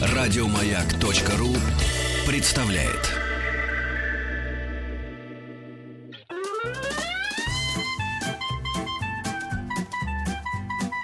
Радиомаяк.ру 0.00 1.54
представляет. 2.26 3.14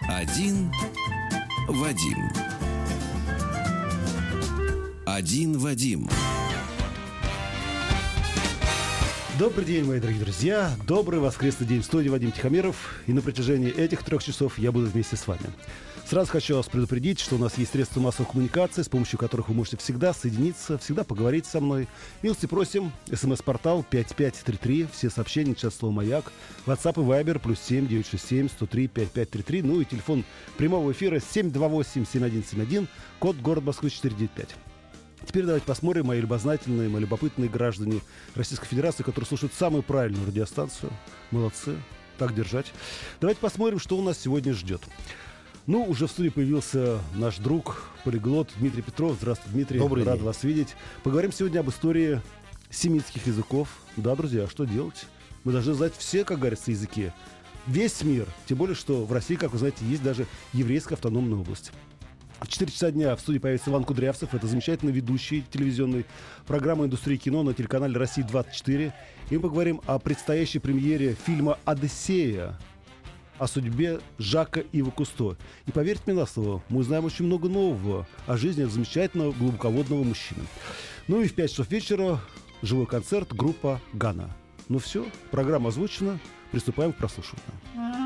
Один 0.08 0.72
Вадим. 1.68 2.30
Один 5.06 5.58
Вадим. 5.58 6.08
Добрый 9.36 9.64
день, 9.64 9.84
мои 9.84 9.98
дорогие 9.98 10.22
друзья. 10.22 10.70
Добрый 10.86 11.18
воскресный 11.18 11.66
день 11.66 11.82
в 11.82 11.84
студии 11.84 12.08
Вадим 12.08 12.30
Тихомиров. 12.30 13.02
И 13.08 13.12
на 13.12 13.20
протяжении 13.20 13.68
этих 13.68 14.04
трех 14.04 14.22
часов 14.22 14.60
я 14.60 14.70
буду 14.70 14.86
вместе 14.86 15.16
с 15.16 15.26
вами. 15.26 15.42
Сразу 16.06 16.30
хочу 16.30 16.54
вас 16.54 16.66
предупредить, 16.66 17.18
что 17.18 17.34
у 17.34 17.38
нас 17.38 17.58
есть 17.58 17.72
средства 17.72 17.98
массовой 17.98 18.30
коммуникации, 18.30 18.82
с 18.82 18.88
помощью 18.88 19.18
которых 19.18 19.48
вы 19.48 19.54
можете 19.56 19.76
всегда 19.76 20.12
соединиться, 20.12 20.78
всегда 20.78 21.02
поговорить 21.02 21.46
со 21.46 21.60
мной. 21.60 21.88
Милости 22.22 22.46
просим. 22.46 22.92
СМС-портал 23.12 23.84
5533. 23.90 24.86
Все 24.92 25.10
сообщения, 25.10 25.56
сейчас 25.56 25.74
слово 25.74 25.92
«Маяк». 25.94 26.30
WhatsApp 26.66 27.02
и 27.02 27.04
Viber 27.04 27.40
плюс 27.40 27.58
7 27.58 27.88
967 27.88 28.48
103 28.50 28.86
5533. 28.86 29.62
Ну 29.62 29.80
и 29.80 29.84
телефон 29.84 30.24
прямого 30.56 30.92
эфира 30.92 31.18
728 31.18 32.04
7171. 32.04 32.86
Код 33.18 33.36
город 33.38 33.64
Москвы 33.64 33.90
495. 33.90 34.73
Теперь 35.26 35.44
давайте 35.44 35.66
посмотрим, 35.66 36.06
мои 36.06 36.20
любознательные, 36.20 36.88
мои 36.88 37.00
любопытные 37.00 37.48
граждане 37.48 38.00
Российской 38.34 38.66
Федерации, 38.66 39.02
которые 39.02 39.26
слушают 39.26 39.52
самую 39.54 39.82
правильную 39.82 40.26
радиостанцию. 40.26 40.92
Молодцы. 41.30 41.76
Так 42.18 42.34
держать. 42.34 42.72
Давайте 43.20 43.40
посмотрим, 43.40 43.78
что 43.78 43.96
у 43.96 44.02
нас 44.02 44.18
сегодня 44.18 44.52
ждет. 44.54 44.82
Ну, 45.66 45.82
уже 45.84 46.06
в 46.06 46.10
студии 46.10 46.28
появился 46.28 47.00
наш 47.14 47.38
друг, 47.38 47.88
полиглот 48.04 48.50
Дмитрий 48.58 48.82
Петров. 48.82 49.16
Здравствуйте, 49.18 49.54
Дмитрий. 49.54 49.78
Добрый 49.78 50.04
Рад 50.04 50.16
день. 50.16 50.24
вас 50.24 50.44
видеть. 50.44 50.76
Поговорим 51.02 51.32
сегодня 51.32 51.60
об 51.60 51.70
истории 51.70 52.20
семитских 52.70 53.26
языков. 53.26 53.68
Да, 53.96 54.14
друзья, 54.14 54.44
а 54.44 54.48
что 54.48 54.64
делать? 54.66 55.06
Мы 55.42 55.52
должны 55.52 55.72
знать 55.74 55.94
все, 55.96 56.24
как 56.24 56.38
говорится, 56.38 56.70
языки. 56.70 57.12
Весь 57.66 58.02
мир. 58.02 58.28
Тем 58.46 58.58
более, 58.58 58.76
что 58.76 59.04
в 59.04 59.12
России, 59.12 59.36
как 59.36 59.52
вы 59.52 59.58
знаете, 59.58 59.84
есть 59.86 60.02
даже 60.02 60.26
еврейская 60.52 60.94
автономная 60.94 61.38
область. 61.38 61.72
В 62.40 62.48
4 62.48 62.70
часа 62.70 62.90
дня 62.90 63.16
в 63.16 63.20
студии 63.20 63.38
появится 63.38 63.70
Иван 63.70 63.84
Кудрявцев. 63.84 64.34
Это 64.34 64.46
замечательный 64.46 64.92
ведущий 64.92 65.44
телевизионной 65.50 66.04
программы 66.46 66.84
«Индустрия 66.84 67.16
кино» 67.16 67.42
на 67.42 67.54
телеканале 67.54 67.96
«Россия-24». 67.96 68.92
И 69.30 69.34
мы 69.34 69.40
поговорим 69.40 69.80
о 69.86 69.98
предстоящей 69.98 70.58
премьере 70.58 71.14
фильма 71.14 71.58
«Одиссея», 71.64 72.58
о 73.38 73.46
судьбе 73.46 74.00
Жака 74.18 74.60
Ива 74.72 74.90
Кусто. 74.90 75.36
И 75.66 75.72
поверьте 75.72 76.02
мне 76.06 76.20
на 76.20 76.26
слово, 76.26 76.62
мы 76.68 76.80
узнаем 76.80 77.04
очень 77.04 77.24
много 77.24 77.48
нового 77.48 78.06
о 78.26 78.36
жизни 78.36 78.62
этого 78.62 78.74
замечательного 78.74 79.32
глубоководного 79.32 80.04
мужчины. 80.04 80.42
Ну 81.08 81.20
и 81.20 81.28
в 81.28 81.34
5 81.34 81.50
часов 81.50 81.70
вечера 81.70 82.20
живой 82.62 82.86
концерт 82.86 83.32
группа 83.32 83.80
«Гана». 83.92 84.30
Ну 84.68 84.78
все, 84.78 85.06
программа 85.30 85.68
озвучена, 85.68 86.18
приступаем 86.50 86.92
к 86.92 86.96
прослушиванию. 86.96 88.03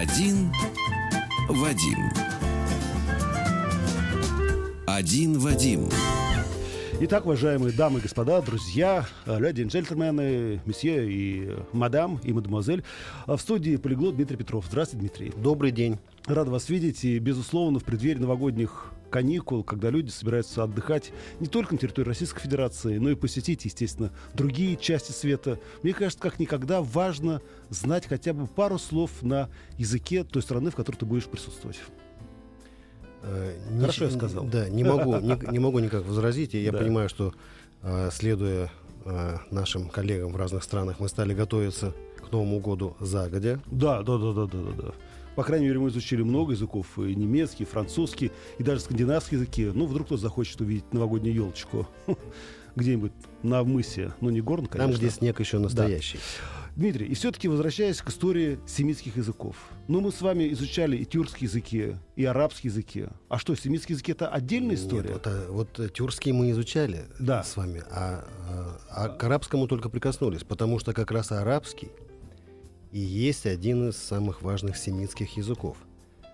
Один 0.00 0.52
Вадим. 1.48 2.12
Один 4.86 5.40
Вадим. 5.40 5.88
Итак, 7.00 7.26
уважаемые 7.26 7.72
дамы 7.72 8.00
и 8.00 8.02
господа, 8.02 8.42
друзья, 8.42 9.06
э, 9.24 9.38
леди 9.38 9.60
и 9.60 9.64
джентльмены, 9.64 10.60
месье 10.66 11.08
и 11.08 11.56
мадам, 11.72 12.18
и 12.24 12.32
мадемуазель, 12.32 12.82
э, 13.28 13.36
в 13.36 13.40
студии 13.40 13.76
полиглот 13.76 14.16
Дмитрий 14.16 14.36
Петров. 14.36 14.64
Здравствуйте, 14.68 15.02
Дмитрий. 15.02 15.32
Добрый 15.40 15.70
день. 15.70 15.98
Рад 16.26 16.48
вас 16.48 16.68
видеть. 16.68 17.04
И, 17.04 17.20
безусловно, 17.20 17.78
в 17.78 17.84
преддверии 17.84 18.18
новогодних 18.18 18.92
каникул, 19.10 19.62
когда 19.62 19.90
люди 19.90 20.10
собираются 20.10 20.64
отдыхать 20.64 21.12
не 21.38 21.46
только 21.46 21.74
на 21.74 21.78
территории 21.78 22.08
Российской 22.08 22.40
Федерации, 22.40 22.98
но 22.98 23.10
и 23.10 23.14
посетить, 23.14 23.64
естественно, 23.64 24.10
другие 24.34 24.76
части 24.76 25.12
света. 25.12 25.60
Мне 25.84 25.94
кажется, 25.94 26.20
как 26.20 26.40
никогда 26.40 26.82
важно 26.82 27.40
знать 27.70 28.08
хотя 28.08 28.32
бы 28.32 28.48
пару 28.48 28.76
слов 28.76 29.22
на 29.22 29.50
языке 29.76 30.24
той 30.24 30.42
страны, 30.42 30.72
в 30.72 30.74
которой 30.74 30.96
ты 30.96 31.06
будешь 31.06 31.26
присутствовать. 31.26 31.78
Э, 33.22 33.56
не- 33.70 33.80
Хорошо 33.80 34.04
я 34.04 34.10
сказал. 34.10 34.44
Да, 34.44 34.68
не 34.68 34.84
могу, 34.84 35.16
не, 35.20 35.36
не 35.52 35.58
могу 35.58 35.78
никак 35.80 36.04
возразить. 36.06 36.54
И 36.54 36.62
я 36.62 36.72
Да. 36.72 36.78
понимаю, 36.78 37.08
что 37.08 37.32
э, 37.82 38.10
следуя 38.12 38.70
э, 39.04 39.36
нашим 39.50 39.88
коллегам 39.88 40.32
в 40.32 40.36
разных 40.36 40.62
странах, 40.64 41.00
мы 41.00 41.08
стали 41.08 41.34
готовиться 41.34 41.94
к 42.26 42.30
Новому 42.32 42.60
году 42.60 42.96
загодя. 43.00 43.60
Да, 43.66 44.02
да, 44.02 44.18
да, 44.18 44.32
да, 44.32 44.46
да, 44.46 44.58
да, 44.58 44.82
да. 44.82 44.92
По 45.36 45.44
крайней 45.44 45.66
мере, 45.66 45.78
мы 45.78 45.88
изучили 45.90 46.22
много 46.22 46.52
языков, 46.52 46.86
и 46.98 47.14
немецкий, 47.14 47.62
и 47.62 47.66
французский, 47.66 48.32
и 48.58 48.62
даже 48.64 48.80
скандинавские 48.80 49.38
языки. 49.40 49.70
Ну, 49.72 49.86
вдруг 49.86 50.06
кто-то 50.08 50.20
захочет 50.22 50.60
увидеть 50.60 50.92
новогоднюю 50.92 51.32
елочку 51.34 51.86
где-нибудь 52.76 53.12
на 53.44 53.62
мысе, 53.62 54.12
ну, 54.20 54.30
не 54.30 54.40
горн, 54.40 54.66
конечно. 54.66 54.92
Там, 54.92 54.98
где 55.00 55.10
снег 55.10 55.38
еще 55.40 55.58
настоящий. 55.58 56.18
Дмитрий, 56.78 57.06
и 57.08 57.14
все-таки 57.14 57.48
возвращаясь 57.48 58.00
к 58.00 58.08
истории 58.08 58.60
семитских 58.64 59.16
языков. 59.16 59.56
Ну, 59.88 60.00
мы 60.00 60.12
с 60.12 60.20
вами 60.22 60.52
изучали 60.52 60.96
и 60.96 61.04
тюркские 61.04 61.48
языки, 61.48 61.96
и 62.14 62.24
арабские 62.24 62.70
языки. 62.70 63.06
А 63.28 63.36
что, 63.38 63.56
семитские 63.56 63.94
языки— 63.94 64.12
это 64.12 64.28
отдельная 64.28 64.76
Нет, 64.76 64.78
история? 64.80 65.12
вот, 65.14 65.26
а, 65.26 65.46
вот 65.50 65.80
э, 65.80 65.88
тюркский 65.88 66.30
мы 66.30 66.52
изучали 66.52 67.06
Да. 67.18 67.42
с 67.42 67.56
вами, 67.56 67.82
а, 67.90 68.24
а- 68.48 68.78
а 68.90 69.08
к 69.08 69.24
арабскому 69.24 69.66
только 69.66 69.88
прикоснулись, 69.88 70.44
потому 70.44 70.78
что 70.78 70.92
как 70.92 71.10
раз 71.10 71.32
арабский 71.32 71.90
и 72.92 73.00
есть 73.00 73.44
один 73.46 73.88
из 73.88 73.96
самых 73.96 74.42
важных 74.42 74.76
семитских 74.76 75.36
языков. 75.36 75.76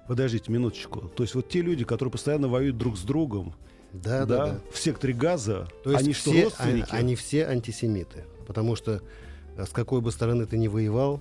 Подождите 0.08 0.52
минуточку. 0.52 1.08
То 1.08 1.22
есть 1.22 1.34
вот 1.34 1.48
те 1.48 1.62
люди, 1.62 1.86
которые 1.86 2.12
постоянно 2.12 2.48
воюют 2.48 2.76
друг 2.76 2.98
с 2.98 3.02
другом, 3.02 3.54
Да, 3.94 4.26
да, 4.26 4.46
да. 4.46 4.60
в 4.70 4.78
секторе 4.78 5.14
Газа, 5.14 5.68
То 5.84 5.92
есть 5.92 6.04
они 6.04 6.12
что, 6.12 6.32
все, 6.32 6.44
родственники? 6.44 6.88
а- 6.90 6.96
они 6.96 7.16
все 7.16 7.46
антисемиты. 7.46 8.24
Потому 8.46 8.76
что 8.76 8.92
э, 8.96 9.00
с 9.56 9.70
какой 9.70 10.00
бы 10.00 10.10
стороны 10.12 10.46
ты 10.46 10.58
ни 10.58 10.68
воевал, 10.68 11.20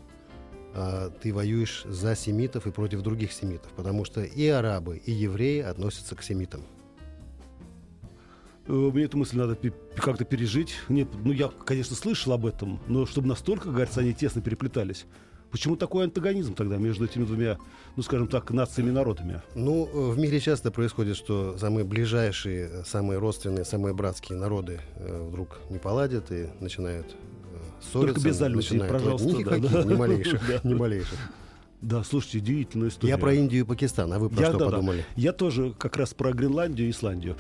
а, 0.74 1.10
ты 1.10 1.34
воюешь 1.34 1.84
за 1.86 2.16
семитов 2.16 2.66
и 2.68 2.72
против 2.72 3.02
других 3.02 3.32
семитов. 3.32 3.72
Потому 3.74 4.06
что 4.06 4.24
и 4.24 4.48
арабы, 4.48 4.98
и 4.98 5.12
евреи 5.12 5.62
относятся 5.62 6.16
к 6.16 6.24
семитам. 6.24 6.62
Э, 8.68 8.72
Мне 8.72 9.04
эту 9.04 9.18
мысль 9.18 9.38
надо 9.38 9.58
как-то 9.96 10.26
пережить. 10.26 10.76
Нет, 10.90 11.10
ну 11.24 11.32
я, 11.32 11.50
конечно, 11.50 11.96
слышал 11.96 12.34
об 12.34 12.46
этом, 12.46 12.80
но 12.88 13.06
чтобы 13.06 13.28
настолько, 13.28 13.70
говорится, 13.70 14.02
они 14.02 14.14
тесно 14.14 14.42
переплетались. 14.42 15.06
Почему 15.52 15.76
такой 15.76 16.06
антагонизм 16.06 16.56
тогда 16.56 16.78
между 16.78 17.06
этими 17.06 17.26
двумя, 17.26 17.60
ну, 17.96 18.02
скажем 18.02 18.28
так, 18.28 18.50
нациями 18.50 18.90
и 18.90 18.92
народами? 18.92 19.44
Ну, 19.54 19.86
э, 19.86 20.10
в 20.10 20.18
мире 20.18 20.40
часто 20.40 20.72
происходит, 20.72 21.16
что 21.16 21.56
самые 21.60 21.86
ближайшие, 21.86 22.70
э, 22.72 22.84
самые 22.86 23.20
родственные, 23.20 23.64
самые 23.64 23.94
братские 23.94 24.40
народы 24.40 24.80
э, 24.96 25.28
вдруг 25.30 25.60
не 25.70 25.78
поладят 25.78 26.32
и 26.32 26.48
начинают 26.60 27.16
ссориться. 27.84 28.14
Только 28.14 28.22
без 28.22 28.42
аллюзий, 28.42 28.80
пожалуйста, 28.80 29.28
воевать. 29.30 29.62
да, 29.62 29.70
да. 29.70 29.84
ни 29.84 29.94
малейших, 29.98 30.42
Да. 30.48 30.70
ни 30.70 30.74
малейших. 30.74 31.20
Да, 31.82 32.02
слушайте, 32.04 32.38
удивительная 32.38 32.88
история. 32.88 33.12
Я 33.12 33.18
про 33.18 33.34
Индию 33.34 33.64
и 33.66 33.68
Пакистан, 33.68 34.14
а 34.14 34.18
вы 34.20 34.30
про 34.30 34.40
Я- 34.42 34.50
что 34.52 34.58
да, 34.58 34.66
да. 34.66 34.72
подумали? 34.72 35.06
Я 35.18 35.34
тоже 35.34 35.74
как 35.78 35.98
раз 35.98 36.14
про 36.14 36.32
Гренландию 36.32 36.88
и 36.88 36.92
Исландию. 36.92 37.36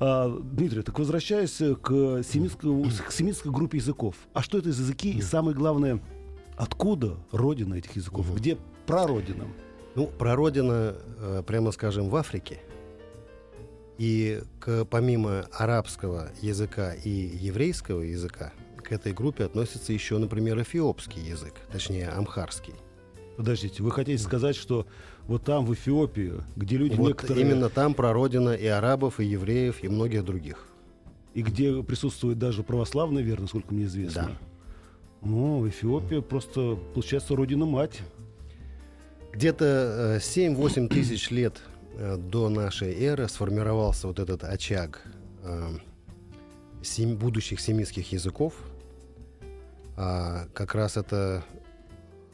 А, 0.00 0.28
Дмитрий, 0.38 0.82
так 0.82 0.98
возвращаясь 0.98 1.56
к 1.56 1.90
семитскому- 2.22 2.90
к 3.08 3.10
семитской 3.10 3.50
группе 3.50 3.78
языков. 3.78 4.16
А 4.34 4.42
что 4.42 4.58
это 4.58 4.70
за 4.70 4.82
языки? 4.82 5.12
И 5.12 5.22
самое 5.22 5.56
главное, 5.56 6.02
откуда 6.58 7.16
родина 7.32 7.74
этих 7.76 7.96
языков? 7.96 8.26
Где 8.34 8.58
прародина? 8.86 9.46
Ну, 9.94 10.08
прародина, 10.08 10.94
э, 11.18 11.42
прямо 11.46 11.72
скажем, 11.72 12.10
в 12.10 12.16
Африке. 12.16 12.60
И 13.96 14.42
к, 14.60 14.84
помимо 14.84 15.46
арабского 15.52 16.28
языка 16.42 16.92
и 16.92 17.08
еврейского 17.08 18.02
языка, 18.02 18.52
к 18.86 18.92
этой 18.92 19.12
группе 19.12 19.44
относится 19.44 19.92
еще, 19.92 20.18
например, 20.18 20.60
эфиопский 20.62 21.22
язык, 21.22 21.54
точнее, 21.72 22.08
амхарский. 22.08 22.74
Подождите, 23.36 23.82
вы 23.82 23.90
хотите 23.90 24.22
сказать, 24.22 24.56
что 24.56 24.86
вот 25.26 25.44
там, 25.44 25.66
в 25.66 25.74
Эфиопии, 25.74 26.34
где 26.54 26.76
люди 26.76 26.94
вот 26.94 27.08
некоторые... 27.08 27.44
именно 27.44 27.68
там 27.68 27.94
прародина 27.94 28.50
и 28.50 28.66
арабов, 28.66 29.20
и 29.20 29.26
евреев, 29.26 29.82
и 29.82 29.88
многих 29.88 30.24
других. 30.24 30.66
И 31.34 31.42
где 31.42 31.82
присутствует 31.82 32.38
даже 32.38 32.62
православная 32.62 33.22
вера, 33.22 33.42
насколько 33.42 33.74
мне 33.74 33.84
известно. 33.84 34.22
Да. 34.22 34.38
Ну, 35.22 35.68
Эфиопия 35.68 36.22
просто, 36.22 36.78
получается, 36.94 37.34
родина-мать. 37.34 38.00
Где-то 39.32 40.16
э, 40.16 40.18
7-8 40.18 40.88
тысяч 40.88 41.30
лет 41.30 41.60
э, 41.98 42.16
до 42.16 42.48
нашей 42.48 42.94
эры 42.94 43.28
сформировался 43.28 44.06
вот 44.06 44.18
этот 44.18 44.44
очаг 44.44 45.02
э, 45.42 45.76
будущих 47.16 47.60
семитских 47.60 48.12
языков. 48.12 48.54
А, 49.96 50.46
как 50.52 50.74
раз 50.74 50.96
это, 50.96 51.42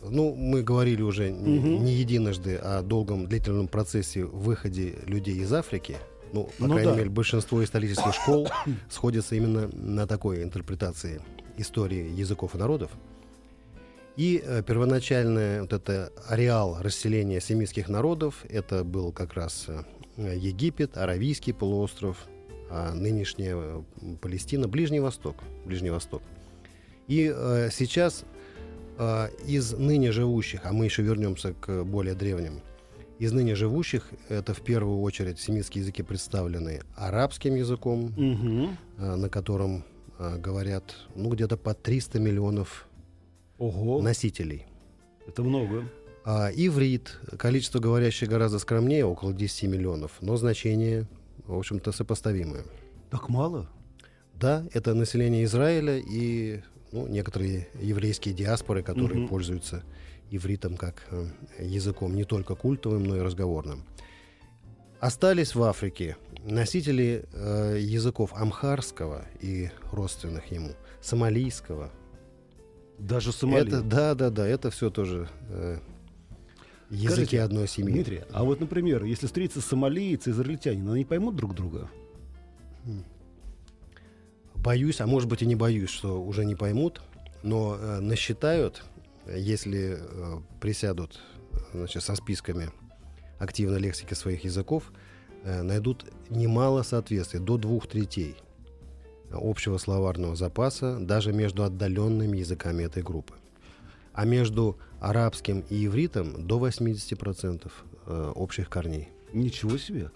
ну, 0.02 0.34
мы 0.34 0.62
говорили 0.62 1.02
уже 1.02 1.30
Мгм. 1.30 1.84
не 1.84 1.92
единожды 1.94 2.56
о 2.56 2.82
долгом 2.82 3.26
длительном 3.26 3.68
процессе 3.68 4.24
выходе 4.24 4.96
людей 5.06 5.36
из 5.36 5.52
Африки. 5.52 5.96
Ну, 6.32 6.44
по 6.58 6.66
Ну 6.66 6.74
крайней 6.74 6.90
да. 6.92 6.96
мере, 6.96 7.10
большинство 7.10 7.62
исторических 7.62 8.12
школ 8.14 8.48
сходятся 8.90 9.34
именно 9.36 9.68
на 9.68 10.06
такой 10.06 10.42
интерпретации 10.42 11.20
истории 11.58 12.10
языков 12.10 12.54
и 12.54 12.58
народов. 12.58 12.90
И 14.16 14.42
э, 14.44 14.62
первоначальный 14.62 15.60
вот 15.62 15.72
это 15.72 16.12
ареал 16.28 16.78
расселения 16.80 17.40
семитских 17.40 17.88
народов, 17.88 18.44
это 18.48 18.82
был 18.84 19.12
как 19.12 19.34
раз 19.34 19.66
э, 19.68 19.82
Египет, 20.36 20.96
Аравийский 20.98 21.54
полуостров, 21.54 22.16
а 22.70 22.92
нынешняя 22.92 23.54
э, 23.56 23.82
Палестина, 24.20 24.68
Ближний 24.68 25.00
Восток. 25.00 25.36
Ближний 25.64 25.90
Восток. 25.90 26.22
И 27.12 27.30
э, 27.34 27.68
сейчас 27.70 28.24
э, 28.96 29.28
из 29.46 29.72
ныне 29.72 30.12
живущих, 30.12 30.60
а 30.64 30.72
мы 30.72 30.86
еще 30.86 31.02
вернемся 31.02 31.52
к 31.52 31.84
более 31.84 32.14
древним, 32.14 32.60
из 33.18 33.32
ныне 33.32 33.54
живущих, 33.54 34.08
это 34.30 34.54
в 34.54 34.62
первую 34.62 35.02
очередь 35.02 35.38
семитские 35.38 35.82
языки 35.82 36.02
представлены 36.02 36.80
арабским 36.96 37.54
языком, 37.54 38.06
Угу. 38.16 38.68
э, 38.96 39.16
на 39.16 39.28
котором 39.28 39.84
э, 40.18 40.38
говорят 40.38 40.94
ну, 41.14 41.28
где-то 41.28 41.58
по 41.58 41.74
300 41.74 42.18
миллионов 42.18 42.88
Ого, 43.58 44.00
носителей. 44.00 44.64
это 45.28 45.42
много. 45.42 45.84
А 46.24 46.48
иврит, 46.50 47.18
количество 47.38 47.78
говорящих 47.78 48.30
гораздо 48.30 48.58
скромнее, 48.58 49.04
около 49.04 49.34
10 49.34 49.64
миллионов, 49.68 50.12
но 50.22 50.38
значение, 50.38 51.06
в 51.46 51.58
общем-то, 51.58 51.92
сопоставимое. 51.92 52.62
Так 53.10 53.28
мало? 53.28 53.68
Да, 54.40 54.64
это 54.72 54.94
население 54.94 55.44
Израиля 55.44 55.98
и 55.98 56.62
ну, 56.92 57.06
некоторые 57.08 57.68
еврейские 57.80 58.34
диаспоры, 58.34 58.82
которые 58.82 59.20
Мгм. 59.20 59.28
пользуются 59.28 59.82
ивритом 60.30 60.76
как 60.76 61.06
э, 61.10 61.26
языком 61.58 62.14
не 62.14 62.24
только 62.24 62.54
культовым, 62.54 63.04
но 63.04 63.16
и 63.16 63.20
разговорным. 63.20 63.84
Остались 65.00 65.54
в 65.54 65.62
Африке 65.62 66.16
носители 66.44 67.24
э, 67.32 67.78
языков 67.80 68.32
амхарского 68.34 69.24
и 69.40 69.70
родственных 69.90 70.50
ему, 70.52 70.72
сомалийского. 71.00 71.90
Даже 72.98 73.32
Сомали. 73.32 73.66
Это, 73.66 73.82
да, 73.82 74.14
да, 74.14 74.30
да, 74.30 74.46
это 74.46 74.70
все 74.70 74.90
тоже 74.90 75.28
э, 75.48 75.78
языки 76.88 77.08
Скажите, 77.08 77.42
одной 77.42 77.66
семьи. 77.68 77.92
Дмитрий, 77.92 78.20
а 78.32 78.44
вот, 78.44 78.60
например, 78.60 79.04
если 79.04 79.26
встретиться 79.26 79.60
сомалиец 79.60 80.26
и 80.28 80.30
израильтянин, 80.30 80.88
они 80.88 81.04
поймут 81.04 81.34
друг 81.34 81.54
друга? 81.54 81.90
Боюсь, 84.62 85.00
а 85.00 85.06
может 85.06 85.28
быть 85.28 85.42
и 85.42 85.46
не 85.46 85.56
боюсь, 85.56 85.90
что 85.90 86.22
уже 86.22 86.44
не 86.44 86.54
поймут, 86.54 87.02
но 87.42 87.76
э, 87.76 88.00
насчитают, 88.00 88.84
если 89.26 89.98
э, 89.98 90.40
присядут 90.60 91.20
значит, 91.72 92.02
со 92.02 92.14
списками 92.14 92.70
активной 93.40 93.80
лексики 93.80 94.14
своих 94.14 94.44
языков, 94.44 94.92
э, 95.42 95.62
найдут 95.62 96.06
немало 96.30 96.82
соответствий, 96.82 97.40
до 97.40 97.56
двух 97.56 97.88
третей 97.88 98.36
общего 99.32 99.78
словарного 99.78 100.36
запаса 100.36 100.98
даже 101.00 101.32
между 101.32 101.64
отдаленными 101.64 102.38
языками 102.38 102.84
этой 102.84 103.02
группы. 103.02 103.34
А 104.12 104.24
между 104.24 104.78
арабским 105.00 105.64
и 105.70 105.86
ивритом 105.86 106.46
до 106.46 106.64
80% 106.64 107.72
э, 108.06 108.32
общих 108.36 108.68
корней. 108.68 109.08
Ничего 109.32 109.78
себе. 109.78 110.10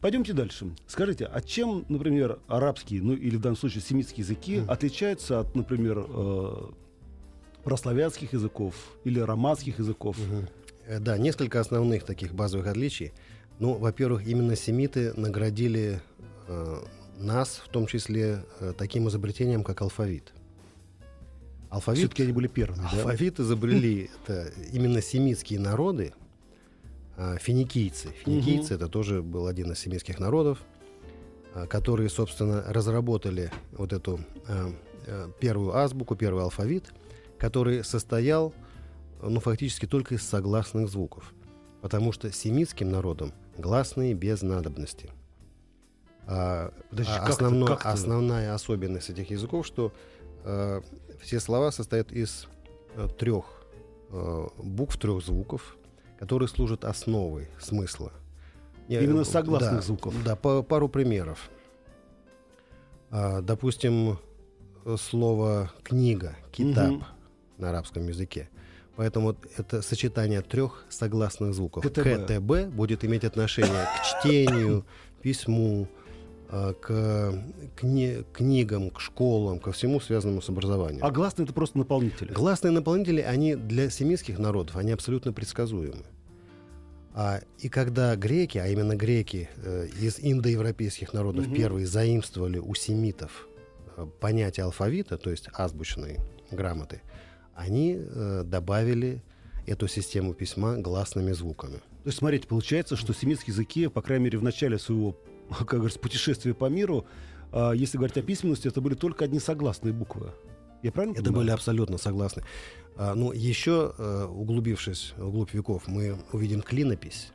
Пойдемте 0.00 0.32
дальше. 0.34 0.70
Скажите, 0.86 1.24
а 1.24 1.40
чем, 1.40 1.84
например, 1.88 2.38
арабские, 2.46 3.02
ну 3.02 3.14
или 3.14 3.36
в 3.36 3.40
данном 3.40 3.56
случае 3.56 3.82
семитские 3.82 4.22
языки 4.24 4.58
Мгм. 4.60 4.70
отличаются 4.70 5.40
от, 5.40 5.54
например, 5.56 6.04
э, 6.08 6.54
прославянских 7.64 8.32
языков 8.34 8.74
или 9.04 9.18
романских 9.20 9.78
языков? 9.78 10.16
Э, 10.86 10.98
Да, 10.98 11.16
несколько 11.16 11.60
основных 11.60 12.04
таких 12.04 12.34
базовых 12.34 12.66
отличий. 12.66 13.12
Ну, 13.60 13.74
во-первых, 13.74 14.26
именно 14.26 14.56
семиты 14.56 15.12
наградили 15.14 16.00
э, 16.48 16.76
нас, 17.18 17.62
в 17.64 17.68
том 17.68 17.86
числе, 17.86 18.44
э, 18.60 18.72
таким 18.76 19.08
изобретением, 19.08 19.62
как 19.64 19.80
алфавит. 19.80 20.32
Алфавит, 21.70 21.98
Все-таки 22.00 22.24
они 22.24 22.32
были 22.32 22.48
первыми, 22.48 22.82
да? 22.82 22.98
алфавит 22.98 23.40
изобрели 23.40 24.10
это 24.26 24.52
именно 24.72 25.00
семитские 25.00 25.58
народы, 25.60 26.12
а, 27.16 27.36
финикийцы. 27.38 28.08
Финикийцы 28.24 28.74
это 28.74 28.88
тоже 28.88 29.22
был 29.22 29.46
один 29.46 29.72
из 29.72 29.78
семитских 29.78 30.18
народов, 30.18 30.58
а, 31.54 31.66
которые, 31.66 32.08
собственно, 32.08 32.62
разработали 32.66 33.50
вот 33.72 33.92
эту 33.92 34.20
а, 34.48 34.72
первую 35.40 35.76
азбуку, 35.76 36.16
первый 36.16 36.42
алфавит, 36.44 36.92
который 37.38 37.84
состоял, 37.84 38.54
ну, 39.20 39.40
фактически 39.40 39.86
только 39.86 40.14
из 40.14 40.22
согласных 40.22 40.88
звуков. 40.88 41.32
Потому 41.80 42.12
что 42.12 42.30
семитским 42.30 42.90
народам 42.90 43.32
гласные 43.58 44.14
без 44.14 44.42
надобности. 44.42 45.10
А, 46.26 46.72
Подожди, 46.90 47.12
а 47.12 47.20
как 47.20 47.30
основно- 47.30 47.66
как 47.66 47.80
это? 47.80 47.90
основная 47.90 48.54
особенность 48.54 49.10
этих 49.10 49.30
языков, 49.30 49.66
что 49.66 49.92
э, 50.44 50.80
все 51.20 51.40
слова 51.40 51.70
состоят 51.72 52.12
из 52.12 52.46
э, 52.94 53.08
трех 53.18 53.44
э, 54.10 54.48
букв, 54.58 54.96
трех 54.98 55.24
звуков, 55.24 55.76
которые 56.22 56.48
служат 56.48 56.84
основой 56.84 57.48
смысла. 57.58 58.12
Именно 58.86 59.22
э, 59.22 59.24
согласных 59.24 59.74
да, 59.74 59.82
звуков. 59.82 60.14
Да, 60.24 60.36
по- 60.36 60.62
пару 60.62 60.88
примеров. 60.88 61.50
А, 63.10 63.40
допустим, 63.40 64.20
слово 64.98 65.72
книга, 65.82 66.36
китаб 66.52 66.90
Мгм. 66.92 67.04
на 67.58 67.70
арабском 67.70 68.06
языке. 68.06 68.48
Поэтому 68.94 69.36
это 69.56 69.82
сочетание 69.82 70.42
трех 70.42 70.84
согласных 70.90 71.54
звуков. 71.54 71.82
КТБ. 71.82 72.04
КТБ 72.28 72.68
будет 72.68 73.04
иметь 73.04 73.24
отношение 73.24 73.88
к 74.00 74.04
чтению, 74.04 74.86
письму, 75.22 75.88
к 76.80 77.34
кни- 77.80 78.24
книгам, 78.32 78.90
к 78.90 79.00
школам, 79.00 79.58
ко 79.58 79.72
всему 79.72 80.00
связанному 80.00 80.42
с 80.42 80.48
образованием. 80.50 81.02
А 81.04 81.10
гласные 81.10 81.44
это 81.44 81.54
просто 81.54 81.78
наполнители. 81.78 82.32
Гласные 82.32 82.72
наполнители, 82.72 83.20
они 83.22 83.54
для 83.54 83.88
семитских 83.88 84.38
народов, 84.38 84.76
они 84.76 84.92
абсолютно 84.92 85.32
предсказуемы. 85.32 86.04
А, 87.14 87.40
и 87.58 87.68
когда 87.68 88.16
греки, 88.16 88.58
а 88.58 88.66
именно 88.68 88.96
греки 88.96 89.48
э, 89.56 89.88
из 90.00 90.18
индоевропейских 90.18 91.12
народов 91.12 91.46
Мгм. 91.46 91.54
первые 91.54 91.86
заимствовали 91.86 92.58
у 92.58 92.74
семитов 92.74 93.48
э, 93.96 94.06
понятие 94.20 94.64
алфавита, 94.64 95.18
то 95.18 95.30
есть 95.30 95.48
азбучной 95.52 96.18
грамоты, 96.50 97.00
они 97.54 97.98
э, 97.98 98.44
добавили 98.46 99.22
эту 99.66 99.88
систему 99.88 100.32
письма 100.34 100.76
гласными 100.78 101.32
звуками. 101.32 101.76
То 102.02 102.08
есть, 102.08 102.18
смотрите, 102.18 102.48
получается, 102.48 102.96
что 102.96 103.12
семитские 103.12 103.52
языки, 103.52 103.86
по 103.88 104.02
крайней 104.02 104.24
мере, 104.24 104.38
в 104.38 104.42
начале 104.42 104.78
своего, 104.78 105.16
как 105.58 105.68
говорится, 105.78 105.98
путешествия 106.00 106.54
по 106.54 106.66
миру, 106.66 107.06
а, 107.52 107.72
если 107.72 107.98
говорить 107.98 108.16
о 108.16 108.22
письменности, 108.22 108.68
это 108.68 108.80
были 108.80 108.94
только 108.94 109.24
одни 109.24 109.38
согласные 109.40 109.92
буквы. 109.92 110.32
Я 110.82 110.90
правильно 110.90 111.14
Это 111.14 111.24
понимаю? 111.24 111.44
были 111.44 111.50
абсолютно 111.52 111.98
согласны. 111.98 112.42
А, 112.96 113.14
ну, 113.14 113.32
еще, 113.32 113.94
э, 113.96 114.24
углубившись 114.24 115.14
вглубь 115.16 115.52
веков, 115.54 115.86
мы 115.86 116.18
увидим 116.32 116.60
клинопись. 116.60 117.32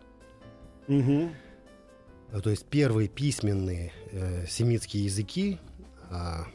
Э, 2.31 2.41
То 2.41 2.49
есть 2.49 2.65
первые 2.65 3.07
письменные 3.07 3.93
э, 4.11 4.45
семитские 4.47 5.05
языки, 5.05 5.59
а, 6.09 6.45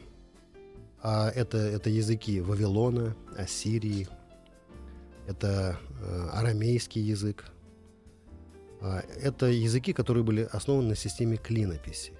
а 1.01 1.29
это, 1.29 1.57
это 1.57 1.89
языки 1.89 2.41
Вавилона, 2.41 3.15
Ассирии, 3.35 4.07
это 5.27 5.79
э, 6.01 6.29
арамейский 6.31 7.01
язык. 7.01 7.45
А, 8.83 9.01
это 9.21 9.45
языки, 9.45 9.93
которые 9.93 10.23
были 10.23 10.47
основаны 10.51 10.89
на 10.89 10.95
системе 10.95 11.37
клинописи. 11.37 12.11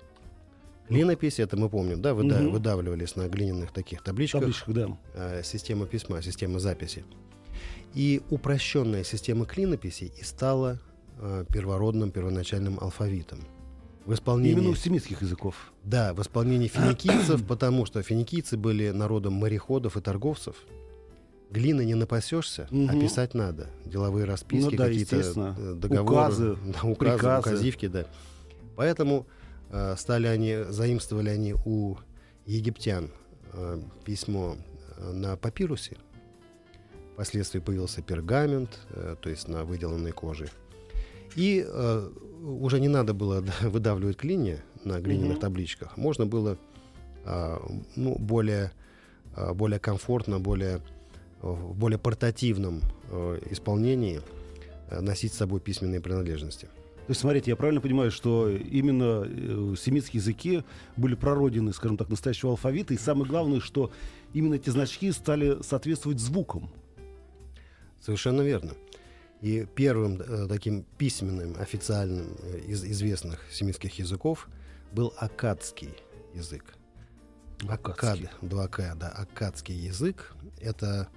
Клинопись, 0.88 1.39
это 1.39 1.58
мы 1.58 1.70
помним, 1.70 2.01
да, 2.01 2.13
выда- 2.13 2.39
Мгм. 2.41 2.51
выдавливались 2.53 3.15
на 3.15 3.27
глиняных 3.27 3.72
таких 3.72 4.01
табличках 4.01 4.41
Табличках, 4.41 4.74
да. 4.75 4.98
э, 5.13 5.41
система 5.43 5.86
письма, 5.86 6.22
система 6.22 6.60
записи. 6.60 7.03
И 7.93 8.22
упрощенная 8.29 9.03
система 9.03 9.46
клинописи 9.46 10.12
и 10.20 10.24
стала 10.24 10.79
э, 11.20 11.46
первородным, 11.53 12.12
первоначальным 12.12 12.79
алфавитом. 12.82 13.39
В 14.05 14.13
исполнении, 14.13 14.53
Именно 14.53 14.70
у 14.72 14.75
семитских 14.75 15.22
языков. 15.22 15.72
да, 15.84 16.13
в 16.13 16.22
исполнении 16.22 16.67
финикийцев, 16.67 17.46
потому 17.48 17.86
что 17.86 18.01
финикийцы 18.01 18.58
были 18.58 18.89
народом 18.89 19.34
мореходов 19.34 19.96
и 19.96 20.01
торговцев. 20.01 20.55
Глины 21.53 21.86
не 21.86 21.93
напасешься, 21.95 22.67
а 22.72 22.74
Мгм. 22.74 23.00
писать 23.01 23.33
надо. 23.36 23.67
Деловые 23.86 24.25
расписки, 24.25 24.72
Ну 24.72 24.77
да, 24.77 24.88
какие-то 24.88 25.17
э, 25.17 25.74
договоры, 25.75 26.03
Указы, 26.25 26.57
да, 26.65 26.89
указы, 26.89 26.95
приказы. 27.17 27.39
указивки, 27.50 27.88
да. 27.88 28.05
Поэтому 28.75 29.27
э, 29.69 29.95
стали 29.98 30.25
они, 30.27 30.63
заимствовали 30.69 31.29
они 31.29 31.53
у 31.65 31.95
египтян 32.48 33.12
э, 33.53 33.79
письмо 34.03 34.57
э, 34.98 35.12
на 35.12 35.38
папирусе. 35.38 35.98
Впоследствии 37.13 37.60
появился 37.60 38.01
пергамент, 38.01 38.79
э, 38.89 39.15
то 39.22 39.29
есть 39.29 39.48
на 39.48 39.63
выделанной 39.63 40.12
коже. 40.12 40.50
И 41.36 41.63
э, 41.67 42.10
уже 42.43 42.79
не 42.79 42.88
надо 42.88 43.13
было 43.13 43.41
да, 43.41 43.53
выдавливать 43.69 44.17
клинья 44.17 44.57
на 44.83 45.00
глиняных 45.00 45.33
Мгм. 45.33 45.41
табличках. 45.41 45.98
Можно 45.98 46.25
было 46.25 46.57
а, 47.25 47.62
ну, 47.95 48.15
более, 48.19 48.72
а, 49.36 49.53
более 49.53 49.79
комфортно, 49.79 50.39
более, 50.39 50.77
э, 50.77 50.79
в 51.43 51.75
более 51.75 52.00
портативном 52.00 52.81
э, 53.09 53.39
исполнении 53.51 54.21
э, 54.89 55.01
носить 55.01 55.33
с 55.33 55.38
собой 55.38 55.59
письменные 55.59 56.01
принадлежности. 56.01 56.67
То 57.05 57.09
есть, 57.09 57.19
смотрите, 57.19 57.51
я 57.51 57.57
правильно 57.57 57.81
понимаю, 57.81 58.12
что 58.12 58.50
именно 58.50 59.25
э, 59.25 59.75
семитские 59.77 60.21
языки 60.21 60.63
были 60.95 61.15
прародины, 61.15 61.73
скажем 61.73 61.97
так, 61.97 62.07
настоящего 62.07 62.51
алфавита, 62.51 62.93
и 62.93 62.97
самое 62.97 63.29
главное, 63.29 63.59
что 63.59 63.91
именно 64.33 64.55
эти 64.55 64.69
значки 64.69 65.12
стали 65.12 65.62
соответствовать 65.62 66.19
звукам. 66.19 66.69
Совершенно 68.00 68.41
верно. 68.41 68.71
И 69.41 69.67
первым 69.75 70.21
э, 70.21 70.47
таким 70.47 70.85
письменным, 70.97 71.57
официальным 71.59 72.38
э, 72.41 72.59
из 72.67 72.85
известных 72.85 73.41
семитских 73.51 74.00
языков 74.00 74.47
был 74.93 75.13
акадский 75.17 75.89
язык. 76.33 76.75
Акадский. 77.67 78.27
Акад, 78.27 78.43
2К, 78.43 78.95
да, 78.95 79.09
акадский 79.09 79.75
язык. 79.75 80.33
Это 80.62 81.09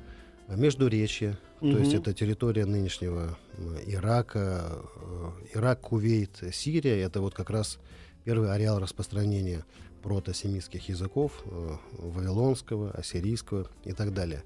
междуречье, 0.48 1.38
то 1.60 1.78
есть 1.78 1.94
это 1.94 2.12
территория 2.12 2.66
нынешнего 2.66 3.36
м, 3.56 3.76
Ирака, 3.86 4.82
э, 4.96 5.30
Ирак, 5.54 5.80
Кувейт, 5.80 6.42
Сирия. 6.52 7.00
Это 7.00 7.20
вот 7.20 7.34
как 7.34 7.50
раз 7.50 7.78
первый 8.24 8.52
ареал 8.52 8.78
распространения 8.78 9.64
протосемитских 10.02 10.88
языков, 10.88 11.42
э, 11.46 11.76
вавилонского, 11.98 12.90
ассирийского 12.92 13.68
и 13.84 13.92
так 13.92 14.12
далее. 14.14 14.42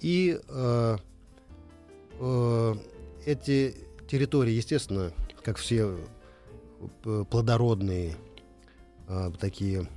И 0.00 0.40
э, 0.48 0.96
э, 2.20 2.74
эти 3.26 3.74
территории, 4.08 4.52
естественно, 4.52 5.12
как 5.42 5.58
все 5.58 5.98
э, 7.04 7.24
плодородные, 7.28 8.14
э, 9.08 9.30
такие 9.38 9.88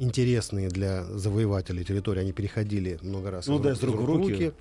интересные 0.00 0.68
для 0.68 1.04
завоевателей 1.04 1.84
территории, 1.84 2.20
они 2.20 2.32
переходили 2.32 2.98
много 3.02 3.30
раз 3.30 3.46
Ну 3.46 3.58
из 3.58 3.78
да, 3.78 3.86
рук- 3.86 3.96
в 4.00 4.04
руки. 4.04 4.52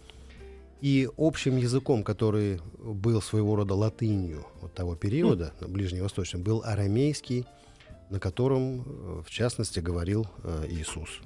И 0.81 1.09
общим 1.17 1.57
языком, 1.57 2.03
который 2.03 2.61
был 2.77 3.21
своего 3.21 3.55
рода 3.55 3.73
латынью 3.73 4.45
вот 4.61 4.73
того 4.73 4.95
периода, 4.95 5.53
ближневосточным, 5.61 6.41
был 6.43 6.61
арамейский, 6.63 7.45
на 8.09 8.19
котором, 8.19 8.83
э, 8.85 9.21
в 9.25 9.29
частности, 9.29 9.79
говорил 9.79 10.27
э, 10.43 10.67
Иисус. 10.69 11.19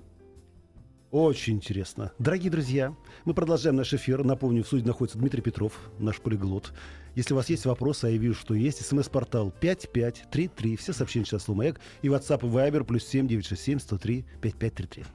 Очень 1.11 1.55
интересно. 1.57 2.11
Дорогие 2.17 2.49
друзья, 2.49 2.95
мы 3.25 3.35
продолжаем 3.35 3.75
наш 3.75 3.93
эфир. 3.93 4.23
Напомню, 4.23 4.63
в 4.63 4.67
студии 4.67 4.85
находится 4.85 5.19
Дмитрий 5.19 5.41
Петров, 5.41 5.73
наш 5.99 6.19
полиглот. 6.19 6.73
Если 7.15 7.33
у 7.33 7.37
вас 7.37 7.49
есть 7.49 7.65
вопросы, 7.65 8.05
а 8.05 8.09
я 8.09 8.17
вижу, 8.17 8.33
что 8.33 8.55
есть, 8.55 8.83
смс-портал 8.85 9.51
5533, 9.59 10.75
все 10.77 10.93
сообщения 10.93 11.25
сейчас 11.25 11.43
слово 11.43 11.59
«Маяк» 11.59 11.79
и 12.01 12.07
WhatsApp 12.07 12.39
и 12.41 12.49
Viber 12.49 12.83
плюс 12.83 13.05
7 13.05 13.27
967 13.27 13.79
103 13.79 14.25
5533. 14.41 15.05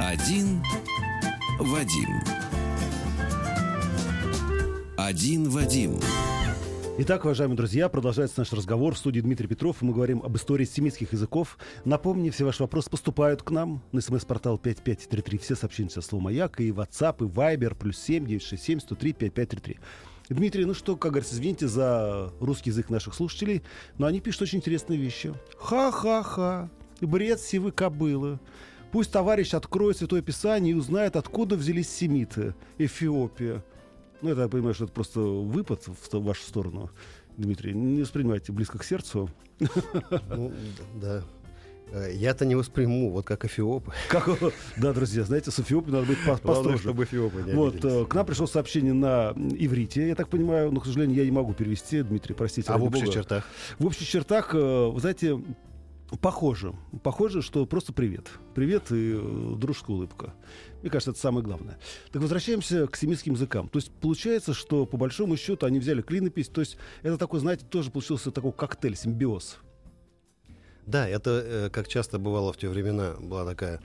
Один 0.00 0.62
Вадим. 1.58 2.22
Один 4.96 5.50
Вадим. 5.50 6.00
Итак, 7.00 7.24
уважаемые 7.24 7.56
друзья, 7.56 7.88
продолжается 7.88 8.40
наш 8.40 8.52
разговор 8.52 8.96
в 8.96 8.98
студии 8.98 9.20
Дмитрий 9.20 9.46
Петров. 9.46 9.82
Мы 9.82 9.92
говорим 9.92 10.20
об 10.20 10.36
истории 10.36 10.64
семитских 10.64 11.12
языков. 11.12 11.56
Напомню, 11.84 12.32
все 12.32 12.44
ваши 12.44 12.64
вопросы 12.64 12.90
поступают 12.90 13.44
к 13.44 13.52
нам 13.52 13.84
на 13.92 14.00
смс-портал 14.00 14.58
5533. 14.58 15.38
Все 15.38 15.54
сообщения 15.54 15.90
со 15.90 16.00
словом 16.00 16.24
«Маяк» 16.24 16.60
и 16.60 16.72
WhatsApp, 16.72 17.24
и 17.24 17.28
Viber, 17.28 17.76
плюс 17.76 17.98
7 17.98 18.26
967 18.26 18.80
103 18.80 19.12
5533. 19.12 19.78
Дмитрий, 20.30 20.64
ну 20.64 20.74
что, 20.74 20.96
как 20.96 21.12
говорится, 21.12 21.36
извините 21.36 21.68
за 21.68 22.32
русский 22.40 22.70
язык 22.70 22.90
наших 22.90 23.14
слушателей, 23.14 23.62
но 23.96 24.08
они 24.08 24.20
пишут 24.20 24.42
очень 24.42 24.58
интересные 24.58 24.98
вещи. 24.98 25.32
Ха-ха-ха, 25.56 26.68
бред 27.00 27.40
сивы 27.40 27.70
кобылы. 27.70 28.40
Пусть 28.90 29.12
товарищ 29.12 29.54
откроет 29.54 29.98
Святое 29.98 30.20
Писание 30.20 30.72
и 30.72 30.76
узнает, 30.76 31.14
откуда 31.14 31.54
взялись 31.54 31.88
семиты, 31.88 32.56
Эфиопия. 32.76 33.62
Ну, 34.22 34.30
это 34.30 34.42
я 34.42 34.48
понимаю, 34.48 34.74
что 34.74 34.84
это 34.84 34.92
просто 34.92 35.20
выпад 35.20 35.84
в 35.86 36.22
вашу 36.24 36.42
сторону, 36.42 36.90
Дмитрий. 37.36 37.72
Не 37.74 38.02
воспринимайте 38.02 38.52
близко 38.52 38.78
к 38.78 38.84
сердцу. 38.84 39.30
Ну, 40.28 40.52
да. 41.00 41.22
Э, 41.92 42.12
Я-то 42.12 42.44
не 42.44 42.54
восприму, 42.54 43.10
вот 43.10 43.24
как 43.24 43.44
эфиопы. 43.44 43.92
Как, 44.08 44.28
да, 44.76 44.92
друзья, 44.92 45.22
знаете, 45.24 45.50
с 45.50 45.58
Эфиопией 45.60 45.92
надо 45.94 46.06
быть 46.06 46.18
по- 46.18 46.36
Главное, 46.36 46.54
построже. 46.54 46.78
чтобы 46.78 47.04
эфиопы 47.04 47.42
не 47.46 47.52
Вот, 47.52 47.74
обиделись. 47.76 47.94
э, 47.94 48.04
к 48.06 48.14
нам 48.14 48.26
пришло 48.26 48.46
сообщение 48.46 48.92
на 48.92 49.32
иврите, 49.36 50.06
я 50.08 50.14
так 50.14 50.28
понимаю, 50.28 50.70
но, 50.70 50.80
к 50.80 50.86
сожалению, 50.86 51.16
я 51.16 51.24
не 51.24 51.30
могу 51.30 51.54
перевести, 51.54 52.02
Дмитрий, 52.02 52.34
простите. 52.34 52.70
А 52.72 52.76
в 52.76 52.84
общих 52.84 53.04
бога. 53.04 53.14
чертах? 53.14 53.44
В 53.78 53.86
общих 53.86 54.06
чертах, 54.06 54.54
э, 54.54 54.58
вы 54.88 55.00
знаете, 55.00 55.40
похоже. 56.16 56.74
Похоже, 57.02 57.42
что 57.42 57.66
просто 57.66 57.92
привет. 57.92 58.28
Привет 58.54 58.90
и 58.90 59.14
э, 59.14 59.54
дружеская 59.56 59.96
улыбка. 59.96 60.34
Мне 60.80 60.90
кажется, 60.90 61.10
это 61.10 61.20
самое 61.20 61.44
главное. 61.44 61.78
Так 62.12 62.22
возвращаемся 62.22 62.86
к 62.86 62.96
семитским 62.96 63.34
языкам. 63.34 63.68
То 63.68 63.78
есть 63.78 63.90
получается, 63.92 64.54
что 64.54 64.86
по 64.86 64.96
большому 64.96 65.36
счету 65.36 65.66
они 65.66 65.78
взяли 65.78 66.02
клинопись. 66.02 66.48
То 66.48 66.60
есть 66.60 66.78
это 67.02 67.18
такой, 67.18 67.40
знаете, 67.40 67.66
тоже 67.66 67.90
получился 67.90 68.30
такой 68.30 68.52
коктейль, 68.52 68.96
симбиоз. 68.96 69.58
Да, 70.86 71.06
это, 71.06 71.42
э, 71.44 71.70
как 71.70 71.88
часто 71.88 72.18
бывало 72.18 72.52
в 72.52 72.56
те 72.56 72.68
времена, 72.68 73.14
была 73.20 73.44
такая 73.44 73.80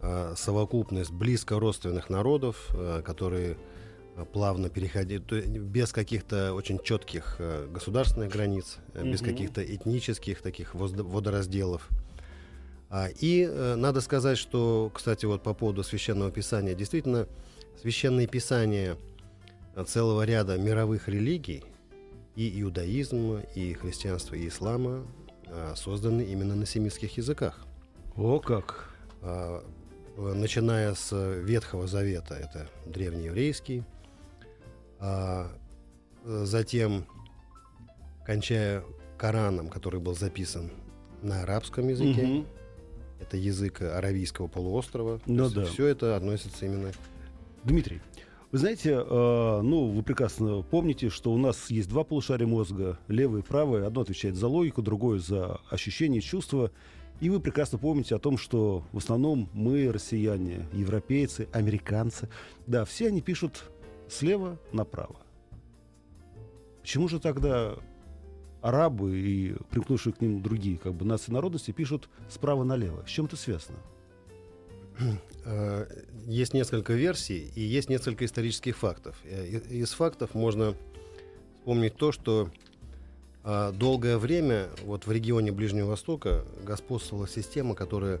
э, 0.00 0.34
совокупность 0.36 1.10
близко 1.10 1.60
родственных 1.60 2.08
народов, 2.08 2.74
которые 3.04 3.58
плавно 4.24 4.68
переходили, 4.68 5.18
то 5.18 5.36
есть 5.36 5.48
без 5.48 5.92
каких-то 5.92 6.54
очень 6.54 6.78
четких 6.82 7.36
э, 7.38 7.68
государственных 7.72 8.30
границ, 8.30 8.78
э, 8.94 9.04
без 9.04 9.20
каких-то 9.20 9.62
этнических 9.62 10.40
таких 10.42 10.74
водоразделов. 10.74 11.88
А, 12.90 13.08
И 13.20 13.46
э, 13.48 13.74
надо 13.76 14.00
сказать, 14.00 14.38
что, 14.38 14.90
кстати, 14.94 15.26
вот 15.26 15.42
по 15.42 15.54
поводу 15.54 15.82
священного 15.82 16.30
писания, 16.30 16.74
действительно, 16.74 17.26
священные 17.80 18.26
писания 18.26 18.96
э, 19.74 19.84
целого 19.84 20.22
ряда 20.22 20.58
мировых 20.58 21.08
религий, 21.08 21.64
и 22.36 22.62
иудаизма, 22.62 23.40
и 23.56 23.74
христианства, 23.74 24.36
и 24.36 24.46
ислама, 24.46 25.04
созданы 25.74 26.22
именно 26.22 26.54
на 26.54 26.66
семитских 26.66 27.16
языках. 27.16 27.64
О, 28.18 28.40
как. 28.40 28.88
А, 29.22 29.64
э, 30.16 30.34
Начиная 30.34 30.94
с 30.94 31.10
э, 31.12 31.40
Ветхого 31.40 31.86
Завета, 31.86 32.34
это 32.34 32.68
древнееврейский, 32.86 33.84
а, 35.00 35.50
э, 36.24 36.44
затем 36.44 37.06
кончая 38.24 38.84
Кораном, 39.16 39.68
который 39.68 40.00
был 40.00 40.14
записан 40.14 40.70
на 41.22 41.42
арабском 41.42 41.88
языке, 41.88 42.26
Мгм. 42.26 42.46
это 43.20 43.36
язык 43.36 43.82
аравийского 43.82 44.46
полуострова. 44.46 45.20
Ну 45.26 45.50
да. 45.50 45.64
Все 45.64 45.86
это 45.86 46.16
относится 46.16 46.66
именно 46.66 46.92
Дмитрий, 47.64 48.00
вы 48.50 48.58
знаете, 48.58 48.92
э, 48.92 49.60
ну, 49.62 49.88
вы 49.88 50.02
прекрасно 50.02 50.62
помните, 50.62 51.10
что 51.10 51.32
у 51.32 51.36
нас 51.36 51.68
есть 51.70 51.88
два 51.88 52.02
полушария 52.02 52.46
мозга, 52.46 52.98
левое 53.06 53.40
и 53.42 53.44
правое. 53.44 53.86
Одно 53.86 54.00
отвечает 54.00 54.36
за 54.36 54.48
логику, 54.48 54.80
другое 54.80 55.18
за 55.18 55.60
ощущения, 55.68 56.22
чувства. 56.22 56.70
И 57.20 57.28
вы 57.28 57.40
прекрасно 57.40 57.76
помните 57.78 58.14
о 58.14 58.18
том, 58.18 58.38
что 58.38 58.84
в 58.92 58.98
основном 58.98 59.50
мы, 59.52 59.92
россияне, 59.92 60.66
европейцы, 60.72 61.46
американцы, 61.52 62.30
да, 62.66 62.86
все 62.86 63.08
они 63.08 63.20
пишут 63.20 63.64
слева 64.08 64.58
направо. 64.72 65.16
Почему 66.80 67.08
же 67.08 67.20
тогда 67.20 67.74
арабы 68.62 69.18
и 69.18 69.56
примкнувшие 69.70 70.12
к 70.12 70.20
ним 70.20 70.42
другие 70.42 70.78
как 70.78 70.94
бы 70.94 71.04
нации 71.04 71.32
народности 71.32 71.70
пишут 71.70 72.08
справа 72.28 72.64
налево? 72.64 73.04
С 73.06 73.10
чем 73.10 73.26
это 73.26 73.36
связано? 73.36 73.78
Э, 75.44 75.86
Есть 76.26 76.54
несколько 76.54 76.92
версий 76.92 77.50
и 77.54 77.60
есть 77.60 77.88
несколько 77.88 78.24
исторических 78.24 78.76
фактов. 78.76 79.16
Э, 79.24 79.46
Из 79.46 79.92
фактов 79.92 80.34
можно 80.34 80.74
вспомнить 81.56 81.96
то, 81.96 82.12
что 82.12 82.50
а, 83.44 83.72
долгое 83.72 84.18
время 84.18 84.68
вот 84.84 85.06
в 85.06 85.12
регионе 85.12 85.52
Ближнего 85.52 85.88
Востока 85.88 86.44
господствовала 86.64 87.28
система, 87.28 87.74
которая 87.74 88.20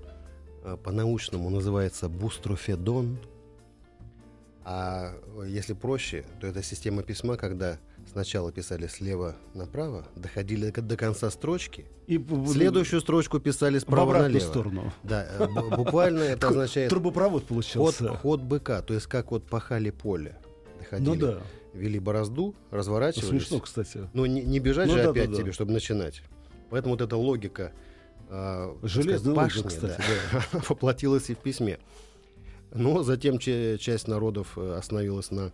по-научному 0.84 1.50
называется 1.50 2.08
бустрофедон. 2.08 3.18
А 4.70 5.14
если 5.46 5.72
проще, 5.72 6.26
то 6.42 6.46
это 6.46 6.62
система 6.62 7.02
письма, 7.02 7.38
когда 7.38 7.78
сначала 8.12 8.52
писали 8.52 8.86
слева 8.86 9.34
направо, 9.54 10.06
доходили 10.14 10.68
до 10.70 10.94
конца 10.94 11.30
строчки, 11.30 11.86
И 12.06 12.22
следующую 12.52 13.00
строчку 13.00 13.40
писали 13.40 13.78
в 13.78 13.80
справа 13.80 14.02
обратную 14.02 14.32
налево. 14.34 14.46
сторону. 14.50 14.92
Да, 15.04 15.26
э, 15.38 15.46
бу- 15.46 15.74
буквально 15.74 16.20
это 16.34 16.48
означает 16.48 16.90
Трубопровод 16.90 17.46
получился. 17.46 18.14
ход 18.16 18.42
быка, 18.42 18.82
то 18.82 18.92
есть 18.92 19.06
как 19.06 19.30
вот 19.30 19.46
пахали 19.46 19.88
поле. 19.88 20.36
Доходили, 20.78 21.08
Ну 21.08 21.14
да. 21.16 21.38
вели 21.72 21.98
борозду, 21.98 22.54
разворачивались. 22.70 23.28
Смешно, 23.28 23.60
кстати. 23.60 24.00
Ну 24.12 24.26
не, 24.26 24.42
не 24.42 24.58
бежать 24.58 24.88
Ну 24.88 24.96
же 24.98 25.02
да, 25.04 25.10
опять 25.10 25.30
да, 25.30 25.36
да. 25.36 25.42
тебе, 25.42 25.52
чтобы 25.52 25.72
начинать. 25.72 26.20
Поэтому 26.68 26.92
вот 26.92 27.00
эта 27.00 27.16
логика 27.16 27.72
так 28.28 28.74
Железная 28.82 29.18
сказать, 29.48 29.54
логика, 29.54 29.68
кстати, 29.68 30.02
да, 30.32 30.60
воплотилась 30.68 31.30
и 31.30 31.34
в 31.34 31.38
письме. 31.38 31.78
Но 32.72 33.02
затем 33.02 33.38
часть 33.38 34.08
народов 34.08 34.58
э, 34.58 34.74
остановилась 34.74 35.30
на 35.30 35.52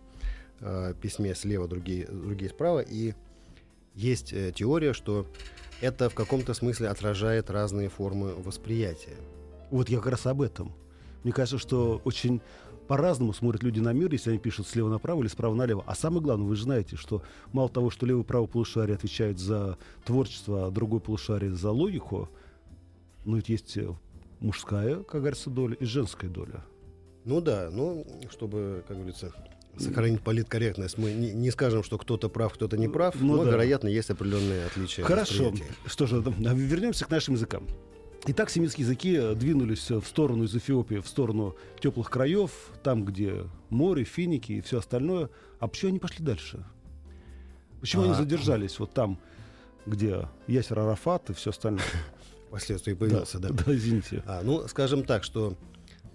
а, 0.61 0.93
письме 0.93 1.35
слева, 1.35 1.67
другие, 1.67 2.07
другие 2.07 2.49
справа. 2.49 2.79
И 2.79 3.13
есть 3.93 4.33
э, 4.33 4.51
теория, 4.53 4.93
что 4.93 5.27
это 5.81 6.09
в 6.09 6.15
каком-то 6.15 6.53
смысле 6.53 6.89
отражает 6.89 7.49
разные 7.49 7.89
формы 7.89 8.33
восприятия. 8.35 9.17
Вот 9.71 9.89
я 9.89 9.97
как 9.97 10.07
раз 10.07 10.25
об 10.25 10.41
этом. 10.41 10.73
Мне 11.23 11.33
кажется, 11.33 11.57
что 11.57 12.01
очень 12.03 12.41
по-разному 12.87 13.33
смотрят 13.33 13.63
люди 13.63 13.79
на 13.79 13.93
мир, 13.93 14.11
если 14.11 14.29
они 14.29 14.39
пишут 14.39 14.67
слева 14.67 14.89
направо 14.89 15.21
или 15.21 15.27
справа 15.27 15.55
налево. 15.55 15.83
А 15.87 15.95
самое 15.95 16.21
главное, 16.21 16.47
вы 16.47 16.55
же 16.55 16.63
знаете, 16.63 16.95
что 16.95 17.23
мало 17.51 17.69
того, 17.69 17.89
что 17.89 18.05
левое 18.05 18.23
и 18.23 18.25
правое 18.25 18.47
полушарие 18.47 18.95
отвечают 18.95 19.39
за 19.39 19.77
творчество, 20.05 20.67
а 20.67 20.71
другое 20.71 20.99
полушарие 20.99 21.51
за 21.55 21.71
логику, 21.71 22.29
ну 23.25 23.37
ведь 23.37 23.49
есть 23.49 23.75
э, 23.77 23.91
мужская, 24.39 24.97
как 24.97 25.21
говорится, 25.21 25.49
доля 25.49 25.75
и 25.75 25.85
женская 25.85 26.27
доля. 26.29 26.63
Ну 27.25 27.41
да, 27.41 27.69
ну, 27.71 28.05
чтобы, 28.31 28.83
как 28.87 28.97
говорится, 28.97 29.31
сохранить 29.77 30.21
политкорректность, 30.21 30.97
мы 30.97 31.11
не, 31.11 31.33
не 31.33 31.51
скажем, 31.51 31.83
что 31.83 31.97
кто-то 31.97 32.29
прав, 32.29 32.53
кто-то 32.53 32.77
не 32.77 32.87
прав, 32.87 33.15
ну, 33.19 33.37
но, 33.37 33.45
да. 33.45 33.51
вероятно, 33.51 33.87
есть 33.87 34.09
определенные 34.11 34.67
отличия. 34.67 35.03
Хорошо. 35.03 35.53
Что 35.85 36.05
же, 36.05 36.21
вернемся 36.21 37.05
к 37.05 37.09
нашим 37.09 37.33
языкам. 37.33 37.67
Итак, 38.27 38.49
семитские 38.49 38.85
языки 38.85 39.35
двинулись 39.35 39.89
в 39.89 40.05
сторону 40.05 40.45
из 40.45 40.55
Эфиопии, 40.55 40.97
в 40.97 41.07
сторону 41.07 41.55
теплых 41.79 42.09
краев, 42.09 42.51
там, 42.83 43.05
где 43.05 43.43
море, 43.69 44.03
финики 44.03 44.53
и 44.53 44.61
все 44.61 44.79
остальное. 44.79 45.29
А 45.59 45.67
почему 45.67 45.89
они 45.89 45.99
пошли 45.99 46.25
дальше? 46.25 46.63
Почему 47.81 48.03
а, 48.03 48.05
они 48.05 48.13
задержались 48.15 48.79
вот 48.79 48.93
там, 48.93 49.19
где 49.85 50.27
Ясер 50.47 50.79
Арафат 50.79 51.29
и 51.29 51.33
все 51.33 51.51
остальное? 51.51 51.83
Впоследствии 52.47 52.93
появился, 52.93 53.37
да? 53.37 53.49
Да, 53.49 53.63
да 53.63 53.75
извините. 53.75 54.23
А, 54.25 54.41
ну, 54.43 54.67
скажем 54.67 55.03
так, 55.03 55.23
что 55.23 55.49
а, 55.51 55.55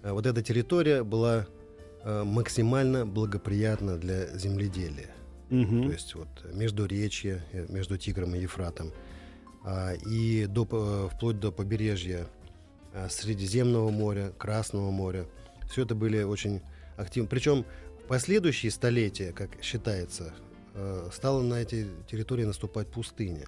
вот 0.03 0.25
эта 0.25 0.41
территория 0.41 1.03
была 1.03 1.47
а, 2.03 2.23
максимально 2.23 3.05
благоприятна 3.05 3.97
для 3.97 4.27
земледелия. 4.37 5.11
Угу. 5.49 5.83
То 5.83 5.91
есть 5.91 6.15
вот 6.15 6.27
между 6.53 6.85
речье, 6.85 7.43
э, 7.51 7.65
между 7.69 7.97
Тигром 7.97 8.35
и 8.35 8.39
Ефратом, 8.39 8.91
а, 9.63 9.93
и 9.93 10.45
до, 10.45 10.67
э, 10.71 11.15
вплоть 11.15 11.39
до 11.39 11.51
побережья 11.51 12.27
Средиземного 13.09 13.89
моря, 13.89 14.33
Красного 14.37 14.91
моря. 14.91 15.25
Все 15.69 15.83
это 15.83 15.95
были 15.95 16.23
очень 16.23 16.61
активны. 16.97 17.29
Причем 17.29 17.65
в 18.03 18.07
последующие 18.07 18.69
столетия, 18.69 19.31
как 19.31 19.51
считается, 19.61 20.33
э, 20.73 21.09
стала 21.13 21.41
на 21.41 21.61
эти 21.61 21.87
территории 22.09 22.43
наступать 22.43 22.87
пустыня. 22.87 23.45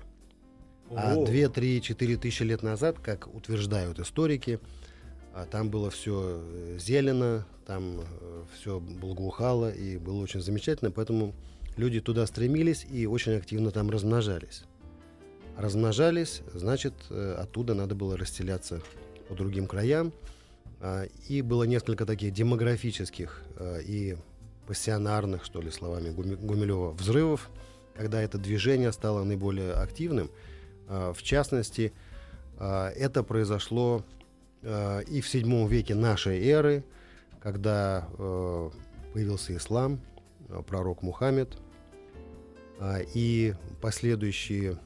А 0.91 1.15
2, 1.15 1.49
3, 1.49 1.81
4 1.81 2.17
тысячи 2.17 2.43
лет 2.43 2.63
назад, 2.63 2.99
как 2.99 3.33
утверждают 3.33 3.99
историки, 3.99 4.59
а 5.33 5.45
там 5.45 5.69
было 5.69 5.89
все 5.89 6.41
э, 6.43 6.77
зелено, 6.79 7.45
там 7.65 8.01
э, 8.01 8.43
все 8.55 8.79
благоухало 8.79 9.71
и 9.71 9.97
было 9.97 10.21
очень 10.21 10.41
замечательно, 10.41 10.91
поэтому 10.91 11.33
люди 11.75 11.99
туда 11.99 12.27
стремились 12.27 12.85
и 12.89 13.07
очень 13.07 13.33
активно 13.33 13.71
там 13.71 13.89
размножались. 13.89 14.63
Размножались, 15.57 16.41
значит, 16.53 16.93
э, 17.09 17.35
оттуда 17.39 17.73
надо 17.73 17.95
было 17.95 18.15
расселяться 18.15 18.81
по 19.27 19.33
другим 19.33 19.65
краям. 19.65 20.13
А, 20.79 21.05
и 21.27 21.41
было 21.41 21.63
несколько 21.63 22.05
таких 22.05 22.33
демографических 22.33 23.41
и 23.85 24.17
пассионарных, 24.67 25.45
что 25.45 25.61
ли, 25.61 25.71
словами 25.71 26.09
Гумилева, 26.09 26.91
взрывов, 26.91 27.49
когда 27.95 28.21
это 28.21 28.37
движение 28.37 28.91
стало 28.91 29.23
наиболее 29.23 29.73
активным. 29.73 30.29
А, 30.87 31.13
в 31.13 31.23
частности, 31.23 31.93
это 32.59 33.23
произошло 33.23 34.05
Э, 34.63 35.03
и 35.03 35.21
в 35.21 35.33
VII 35.33 35.67
веке 35.67 35.95
нашей 35.95 36.45
эры, 36.47 36.83
когда 37.41 38.07
э, 38.17 38.69
появился 39.13 39.55
ислам, 39.55 39.99
э, 40.49 40.61
пророк 40.65 41.01
Мухаммед, 41.01 41.57
и 43.13 43.53
последующие 43.81 44.77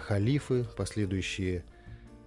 халифы, 0.00 0.64
последующие 0.76 1.64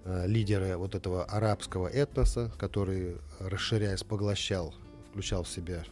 лидеры 0.05 0.77
вот 0.77 0.93
этого 0.93 1.24
арабского 1.24 1.88
этноса, 1.88 2.51
который, 2.60 3.15
расширяясь, 3.39 4.03
поглощал, 4.03 4.75
включал 5.10 5.46
в 5.46 5.50
себя 5.50 5.84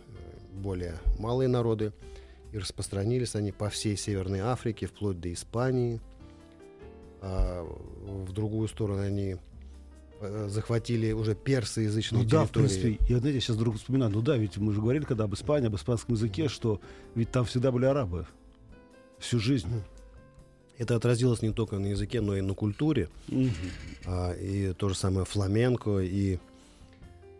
более 0.51 0.99
малые 1.17 1.47
народы, 1.47 1.93
и 2.51 2.59
распространились 2.59 3.33
они 3.33 3.51
по 3.51 3.69
всей 3.69 3.97
Северной 3.97 4.41
Африке, 4.41 4.85
вплоть 4.85 5.19
до 5.19 5.33
Испании. 5.33 5.99
А 7.21 7.63
в 7.63 8.33
другую 8.33 8.67
сторону 8.67 9.01
они 9.01 9.37
Э, 9.37 9.56
захватили 10.47 11.12
уже 11.12 11.36
персоязычные 11.36 12.24
ну, 12.24 12.29
территории. 12.29 12.43
Да, 12.43 12.47
в 12.47 12.51
принципе, 12.51 12.97
я, 13.07 13.19
знаете, 13.19 13.39
сейчас 13.39 13.55
вдруг 13.55 13.75
вспоминаю, 13.75 14.12
ну 14.12 14.21
да, 14.21 14.38
ведь 14.38 14.57
мы 14.57 14.74
же 14.74 14.81
говорили 14.81 15.03
когда 15.03 15.25
об 15.25 15.34
Испании, 15.34 15.67
об 15.67 15.75
испанском 15.75 16.15
языке, 16.15 16.47
что 16.47 16.82
ведь 17.15 17.32
там 17.32 17.45
всегда 17.45 17.71
были 17.71 17.86
арабы. 17.86 18.25
Всю 19.19 19.39
жизнь. 19.39 19.69
Это 20.77 20.95
отразилось 20.95 21.41
не 21.41 21.51
только 21.51 21.80
на 21.80 21.88
языке, 21.88 22.21
но 22.21 22.38
и 22.38 22.41
на 22.41 22.53
культуре. 22.53 23.10
Угу. 23.30 23.49
А, 24.06 24.34
и 24.34 24.73
то 24.73 24.89
же 24.89 24.95
самое 24.95 25.25
фламенко, 25.25 25.99
и, 25.99 26.38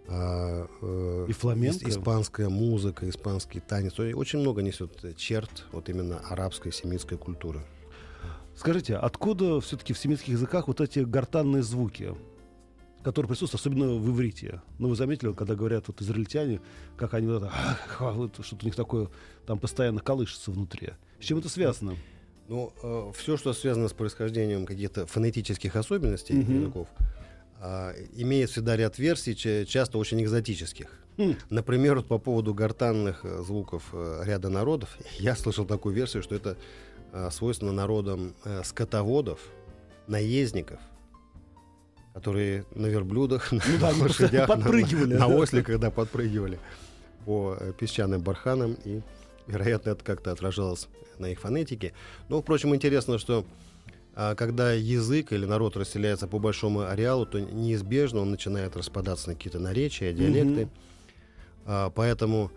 а, 0.08 0.68
э, 0.82 1.26
и 1.30 1.34
фламенко. 1.34 1.88
испанская 1.88 2.50
музыка, 2.50 3.08
испанский 3.08 3.60
танец. 3.60 4.00
Очень 4.00 4.40
много 4.40 4.64
несет 4.64 5.16
черт 5.18 5.66
вот 5.72 5.88
именно 5.90 6.20
арабской, 6.30 6.72
семитской 6.72 7.18
культуры. 7.18 7.62
Скажите, 8.56 8.96
откуда 8.96 9.62
все-таки 9.62 9.94
в 9.94 10.00
семитских 10.00 10.30
языках 10.30 10.68
вот 10.68 10.82
эти 10.82 11.00
гортанные 11.00 11.62
звуки? 11.62 12.16
Который 13.04 13.28
присутствует, 13.28 13.62
особенно 13.62 13.94
в 13.96 14.10
иврите. 14.10 14.62
Ну, 14.80 14.90
вы 14.90 14.96
заметили, 14.96 15.32
когда 15.34 15.56
говорят 15.56 15.88
вот 15.88 16.02
израильтяне, 16.02 16.62
как 16.98 17.14
они 17.14 17.28
вот 17.28 17.44
это, 17.44 18.44
что-то 18.44 18.64
у 18.64 18.66
них 18.66 18.76
такое 18.76 19.10
там 19.46 19.60
постоянно 19.60 20.02
колышется 20.02 20.52
внутри. 20.52 20.90
С 21.20 21.26
чем 21.26 21.38
это 21.40 21.50
связано? 21.50 21.96
Ну, 22.48 22.74
э, 22.82 23.12
все, 23.16 23.38
что 23.38 23.54
связано 23.54 23.88
с 23.88 23.94
происхождением 23.94 24.66
каких-то 24.66 25.06
фонетических 25.06 25.76
особенностей 25.76 26.34
mm-hmm. 26.34 26.60
языков, 26.60 26.88
э, 27.62 27.94
имеет 28.16 28.50
всегда 28.50 28.76
ряд 28.78 28.98
версий, 28.98 29.36
часто 29.66 29.98
очень 29.98 30.22
экзотических. 30.24 30.88
Mm. 31.18 31.36
Например, 31.50 31.96
вот 31.96 32.08
по 32.08 32.20
поводу 32.20 32.54
гортанных 32.54 33.26
э, 33.26 33.42
звуков 33.42 33.90
э, 33.92 34.22
ряда 34.26 34.50
народов, 34.50 34.98
я 35.20 35.36
слышал 35.36 35.66
такую 35.66 35.96
версию, 35.96 36.24
что 36.24 36.36
это 36.36 36.58
э, 37.12 37.30
свойственно 37.32 37.72
народам 37.72 38.34
э, 38.44 38.64
скотоводов, 38.64 39.40
наездников– 40.08 40.80
которые 42.18 42.66
на 42.74 42.88
верблюдах, 42.88 43.52
ну, 43.52 43.60
на 43.74 43.80
да, 43.80 43.90
лошадях, 43.96 44.48
подпрыгивали, 44.48 45.14
на, 45.14 45.20
да. 45.20 45.28
на 45.28 45.36
осликах, 45.36 45.80
да, 45.80 45.92
подпрыгивали 45.92 46.58
по 47.26 47.56
э, 47.60 47.74
песчаным 47.78 48.22
барханам, 48.22 48.76
и, 48.86 49.02
вероятно, 49.46 49.92
это 49.92 50.04
как-то 50.04 50.32
отражалось 50.32 50.88
на 51.20 51.28
их 51.28 51.40
фонетике. 51.40 51.94
Но, 52.28 52.42
впрочем, 52.42 52.74
интересно, 52.74 53.20
что 53.20 53.46
а, 54.16 54.34
когда 54.34 54.72
язык 54.72 55.32
или 55.32 55.46
народ 55.46 55.78
расселяется 55.78 56.28
по 56.28 56.40
большому 56.40 56.88
ареалу, 56.88 57.28
то 57.28 57.40
неизбежно 57.40 58.22
он 58.22 58.32
начинает 58.32 58.76
распадаться 58.76 59.30
на 59.30 59.36
какие-то 59.36 59.60
наречия, 59.60 60.12
диалекты. 60.12 60.70
А, 61.68 61.92
поэтому 61.92 62.52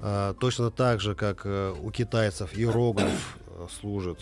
а, 0.00 0.32
точно 0.40 0.70
так 0.70 1.02
же, 1.02 1.14
как 1.14 1.42
а, 1.44 1.74
у 1.74 1.90
китайцев 1.90 2.56
иероглиф 2.56 3.36
э, 3.46 3.66
служит, 3.78 4.20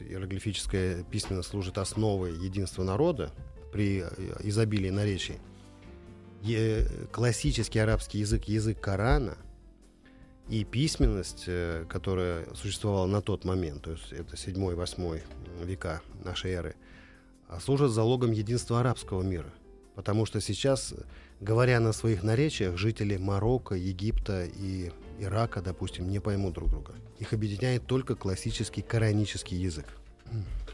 иероглифическая 0.00 1.04
письменность 1.04 1.50
служит 1.50 1.78
основой 1.78 2.32
единства 2.32 2.82
народа, 2.82 3.30
при 3.74 4.04
э, 4.04 4.08
изобилии 4.44 4.90
наречий. 4.90 5.40
Классический 7.10 7.80
арабский 7.80 8.20
язык, 8.20 8.44
язык 8.44 8.80
Корана 8.80 9.36
и 10.48 10.62
письменность, 10.62 11.44
э, 11.48 11.84
которая 11.88 12.46
существовала 12.54 13.06
на 13.06 13.20
тот 13.20 13.44
момент, 13.44 13.82
то 13.82 13.90
есть 13.90 14.12
это 14.12 14.36
7-8 14.36 15.20
века 15.64 16.02
нашей 16.22 16.52
эры, 16.52 16.76
а 17.48 17.58
служат 17.58 17.90
залогом 17.90 18.30
единства 18.30 18.78
арабского 18.78 19.22
мира. 19.22 19.52
Потому 19.96 20.24
что 20.24 20.40
сейчас, 20.40 20.94
говоря 21.40 21.80
на 21.80 21.92
своих 21.92 22.22
наречиях, 22.22 22.76
жители 22.76 23.16
Марокко, 23.16 23.74
Египта 23.74 24.44
и 24.44 24.92
Ирака, 25.18 25.60
допустим, 25.62 26.08
не 26.08 26.20
поймут 26.20 26.54
друг 26.54 26.70
друга. 26.70 26.94
Их 27.18 27.32
объединяет 27.32 27.86
только 27.86 28.14
классический 28.14 28.82
коранический 28.82 29.56
язык. 29.56 29.86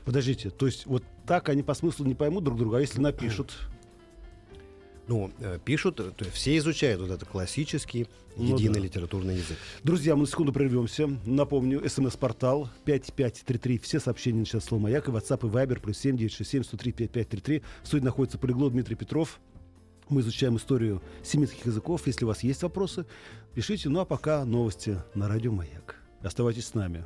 Подождите, 0.05 0.51
то 0.51 0.67
есть 0.67 0.87
вот 0.87 1.03
так 1.27 1.49
они 1.49 1.63
по 1.63 1.75
смыслу 1.75 2.07
не 2.07 2.15
поймут 2.15 2.45
друг 2.45 2.59
друга, 2.59 2.79
а 2.79 2.81
если 2.81 3.01
напишут? 3.01 3.57
Ну, 5.09 5.33
э, 5.41 5.59
пишут, 5.65 5.97
то 5.97 6.15
есть 6.21 6.33
все 6.35 6.57
изучают 6.59 7.01
вот 7.01 7.11
это 7.11 7.27
классический 7.27 8.07
ну, 8.37 8.55
единый 8.55 8.75
да. 8.75 8.81
литературный 8.81 9.35
язык. 9.35 9.57
Друзья, 9.83 10.15
мы 10.15 10.21
на 10.21 10.27
секунду 10.29 10.53
прервемся. 10.53 11.11
Напомню, 11.27 11.83
смс-портал 11.89 12.69
5533. 12.85 13.79
Все 13.79 13.99
сообщения 13.99 14.39
начинают 14.39 14.65
слово 14.65 14.83
«Маяк» 14.83 15.09
и 15.09 15.11
WhatsApp 15.11 15.49
и 15.49 15.51
Viber 15.51 15.81
плюс 15.81 15.99
7967 15.99 16.63
103 16.63 16.93
5533. 16.93 17.63
В 17.83 17.87
студии 17.89 18.05
находится 18.05 18.39
полиглот 18.39 18.73
Дмитрий 18.73 18.95
Петров. 18.95 19.41
Мы 20.09 20.21
изучаем 20.21 20.57
историю 20.57 21.03
семитских 21.25 21.67
языков. 21.67 22.07
Если 22.07 22.25
у 22.25 22.29
вас 22.29 22.45
есть 22.45 22.63
вопросы, 22.63 23.05
пишите. 23.55 23.89
Ну 23.89 23.99
а 23.99 24.05
пока 24.05 24.45
новости 24.45 24.97
на 25.15 25.27
радио 25.27 25.51
«Маяк». 25.51 25.97
Оставайтесь 26.23 26.67
с 26.67 26.75
нами. 26.75 27.05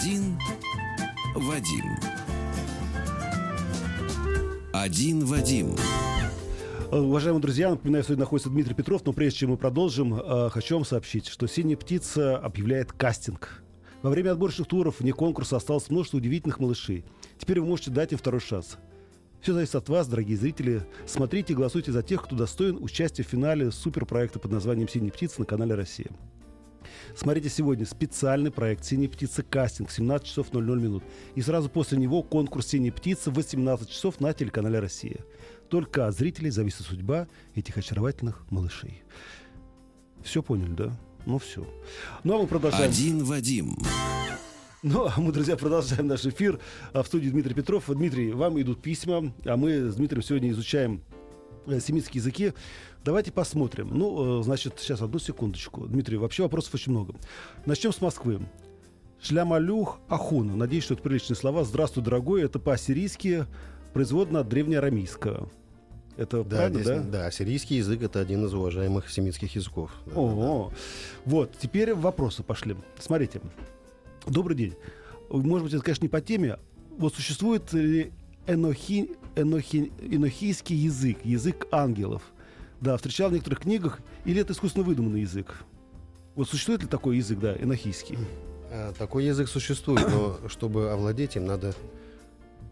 Один 0.00 0.38
Вадим. 1.34 1.84
Один 4.72 5.26
Вадим. 5.26 5.76
Уважаемые 6.90 7.42
друзья, 7.42 7.68
напоминаю, 7.68 8.02
сегодня 8.02 8.20
находится 8.20 8.48
Дмитрий 8.48 8.72
Петров, 8.72 9.04
но 9.04 9.12
прежде 9.12 9.40
чем 9.40 9.50
мы 9.50 9.58
продолжим, 9.58 10.14
э, 10.14 10.48
хочу 10.48 10.76
вам 10.76 10.86
сообщить, 10.86 11.26
что 11.26 11.46
«Синяя 11.46 11.76
птица» 11.76 12.38
объявляет 12.38 12.92
кастинг. 12.92 13.62
Во 14.00 14.08
время 14.08 14.32
отборочных 14.32 14.68
туров 14.68 15.00
вне 15.00 15.12
конкурса 15.12 15.58
осталось 15.58 15.90
множество 15.90 16.16
удивительных 16.16 16.60
малышей. 16.60 17.04
Теперь 17.36 17.60
вы 17.60 17.66
можете 17.66 17.90
дать 17.90 18.12
им 18.12 18.16
второй 18.16 18.40
шанс. 18.40 18.78
Все 19.42 19.52
зависит 19.52 19.74
от 19.74 19.90
вас, 19.90 20.08
дорогие 20.08 20.38
зрители. 20.38 20.86
Смотрите 21.04 21.52
и 21.52 21.56
голосуйте 21.56 21.92
за 21.92 22.02
тех, 22.02 22.22
кто 22.22 22.36
достоин 22.36 22.82
участия 22.82 23.22
в 23.22 23.28
финале 23.28 23.70
суперпроекта 23.70 24.38
под 24.38 24.50
названием 24.50 24.88
«Синяя 24.88 25.12
птица» 25.12 25.40
на 25.40 25.44
канале 25.44 25.74
«Россия». 25.74 26.08
Смотрите 27.16 27.48
сегодня 27.48 27.86
специальный 27.86 28.50
проект 28.50 28.84
«Синяя 28.84 29.08
птица» 29.08 29.42
кастинг 29.42 29.88
в 29.88 29.92
17 29.92 30.26
часов 30.26 30.52
00 30.52 30.80
минут. 30.80 31.02
И 31.34 31.42
сразу 31.42 31.68
после 31.68 31.98
него 31.98 32.22
конкурс 32.22 32.68
«Синяя 32.68 32.92
птица» 32.92 33.30
в 33.30 33.34
18 33.34 33.88
часов 33.88 34.20
на 34.20 34.32
телеканале 34.32 34.78
«Россия». 34.78 35.18
Только 35.68 36.06
от 36.06 36.16
зрителей 36.16 36.50
зависит 36.50 36.82
судьба 36.82 37.28
этих 37.54 37.76
очаровательных 37.76 38.44
малышей. 38.50 39.02
Все 40.22 40.42
поняли, 40.42 40.72
да? 40.72 41.00
Ну 41.26 41.38
все. 41.38 41.66
Ну 42.24 42.38
а 42.38 42.42
мы 42.42 42.46
продолжаем. 42.46 42.90
Один 42.90 43.24
Вадим. 43.24 43.76
Ну, 44.82 45.06
а 45.06 45.20
мы, 45.20 45.30
друзья, 45.30 45.56
продолжаем 45.56 46.06
наш 46.06 46.24
эфир. 46.24 46.58
А 46.94 47.02
в 47.02 47.06
студии 47.06 47.28
Дмитрий 47.28 47.54
Петров. 47.54 47.84
Дмитрий, 47.88 48.32
вам 48.32 48.60
идут 48.60 48.80
письма, 48.80 49.32
а 49.44 49.56
мы 49.58 49.90
с 49.90 49.96
Дмитрием 49.96 50.22
сегодня 50.22 50.50
изучаем 50.50 51.02
семитские 51.66 52.20
языки. 52.20 52.52
Давайте 53.04 53.32
посмотрим. 53.32 53.90
Ну, 53.92 54.40
э, 54.40 54.42
значит, 54.42 54.74
сейчас 54.78 55.00
одну 55.02 55.18
секундочку. 55.18 55.86
Дмитрий, 55.86 56.16
вообще 56.16 56.42
вопросов 56.42 56.74
очень 56.74 56.92
много. 56.92 57.14
Начнем 57.66 57.92
с 57.92 58.00
Москвы. 58.00 58.40
Шлямалюх 59.22 59.98
Ахуна. 60.08 60.56
Надеюсь, 60.56 60.84
что 60.84 60.94
это 60.94 61.02
приличные 61.02 61.36
слова. 61.36 61.64
Здравствуй, 61.64 62.02
дорогой. 62.02 62.42
Это 62.42 62.58
по-ассирийски 62.58 63.46
производно 63.92 64.40
от 64.40 64.48
древнеарамейского. 64.48 65.50
Это 66.16 66.42
Да, 66.44 66.56
правильно, 66.56 66.74
здесь- 66.82 66.86
да? 66.86 67.02
да, 67.02 67.26
ассирийский 67.26 67.76
язык 67.78 68.02
это 68.02 68.20
один 68.20 68.44
из 68.44 68.52
уважаемых 68.52 69.10
семитских 69.10 69.54
языков. 69.54 69.90
Да, 70.06 70.12
да, 70.12 70.20
О, 70.20 70.72
вот, 71.24 71.52
теперь 71.58 71.94
вопросы 71.94 72.42
пошли. 72.42 72.76
Смотрите. 72.98 73.40
Добрый 74.26 74.56
день. 74.56 74.74
Может 75.30 75.64
быть, 75.64 75.74
это, 75.74 75.82
конечно, 75.82 76.04
не 76.04 76.08
по 76.10 76.20
теме. 76.20 76.58
Вот 76.98 77.14
существует 77.14 77.72
ли 77.72 78.12
энохи, 78.52 79.10
энохи, 79.36 79.92
энохийский 80.00 80.76
язык, 80.76 81.18
язык 81.24 81.66
ангелов? 81.70 82.22
Да, 82.80 82.96
встречал 82.96 83.30
в 83.30 83.32
некоторых 83.32 83.60
книгах. 83.60 84.00
Или 84.24 84.40
это 84.40 84.52
искусственно 84.52 84.84
выдуманный 84.84 85.20
язык? 85.22 85.64
Вот 86.34 86.48
существует 86.48 86.82
ли 86.82 86.88
такой 86.88 87.16
язык, 87.18 87.38
да, 87.38 87.54
энохийский? 87.56 88.18
А, 88.72 88.92
Такой 88.92 89.24
язык 89.24 89.48
существует, 89.48 90.06
но 90.10 90.38
чтобы 90.48 90.90
овладеть 90.90 91.36
им, 91.36 91.44
надо 91.46 91.74